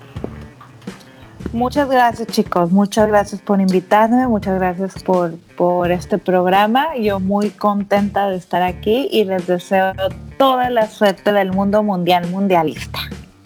[1.53, 6.97] Muchas gracias chicos, muchas gracias por invitarme, muchas gracias por, por este programa.
[6.97, 9.93] Yo muy contenta de estar aquí y les deseo
[10.39, 12.99] toda la suerte del mundo mundial mundialista.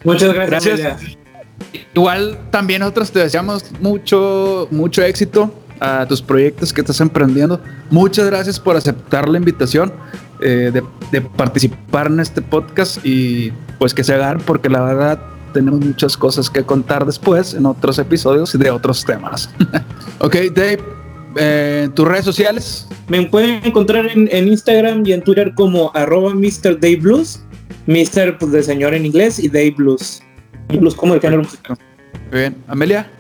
[0.03, 0.81] Muchas gracias.
[0.81, 1.19] Gracias.
[1.95, 7.61] Igual también nosotros te deseamos mucho, mucho éxito a tus proyectos que estás emprendiendo.
[7.91, 9.93] Muchas gracias por aceptar la invitación
[10.43, 10.83] eh, de,
[11.13, 15.21] de participar en este podcast y pues que se hagan porque la verdad
[15.53, 19.51] tenemos muchas cosas que contar después en otros episodios y de otros temas.
[20.21, 20.79] ok, Dave,
[21.37, 22.87] eh, tus redes sociales.
[23.09, 26.79] Me pueden encontrar en, en Instagram y en Twitter como arroba Mr.
[26.81, 27.43] Dave Blues.
[27.87, 28.39] Mr.
[28.39, 30.23] pues, de señor en inglés y Dave Blues.
[30.69, 31.77] Blues como el género musical.
[32.31, 33.11] Muy bien, Amelia.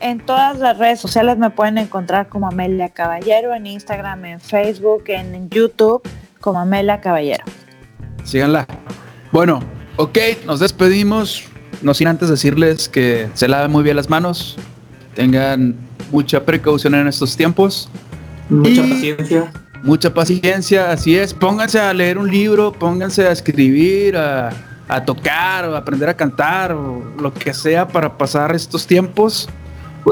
[0.00, 5.04] En todas las redes sociales me pueden encontrar como Amelia Caballero, en Instagram, en Facebook,
[5.08, 6.02] en YouTube,
[6.40, 7.44] como Amelia Caballero.
[8.24, 8.66] Síganla.
[9.32, 9.60] Bueno,
[9.96, 11.44] ok, nos despedimos.
[11.82, 14.56] No sin antes decirles que se laven muy bien las manos,
[15.14, 15.76] tengan
[16.10, 17.88] mucha precaución en estos tiempos
[18.50, 19.52] Mucha Y- paciencia.
[19.84, 21.32] mucha paciencia, así es.
[21.32, 24.50] Pónganse a leer un libro, pónganse a escribir, a,
[24.88, 29.48] a tocar, o a aprender a cantar, o lo que sea para pasar estos tiempos.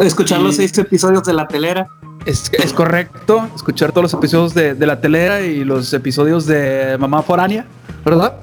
[0.01, 1.89] Escuchar los seis episodios de la telera.
[2.27, 6.97] Es, es correcto, escuchar todos los episodios de, de la telera y los episodios de
[6.99, 7.65] Mamá Foránea,
[8.05, 8.37] ¿verdad?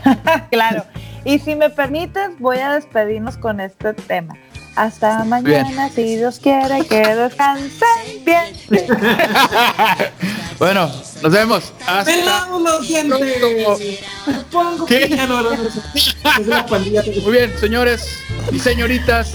[0.50, 0.84] claro.
[1.24, 4.34] Y si me permites, voy a despedirnos con este tema.
[4.76, 8.54] Hasta mañana, si Dios quiere que descansen bien.
[10.58, 10.90] bueno,
[11.22, 11.72] nos vemos.
[11.86, 12.46] Hasta.
[17.24, 18.18] Muy bien, señores
[18.52, 19.34] y señoritas.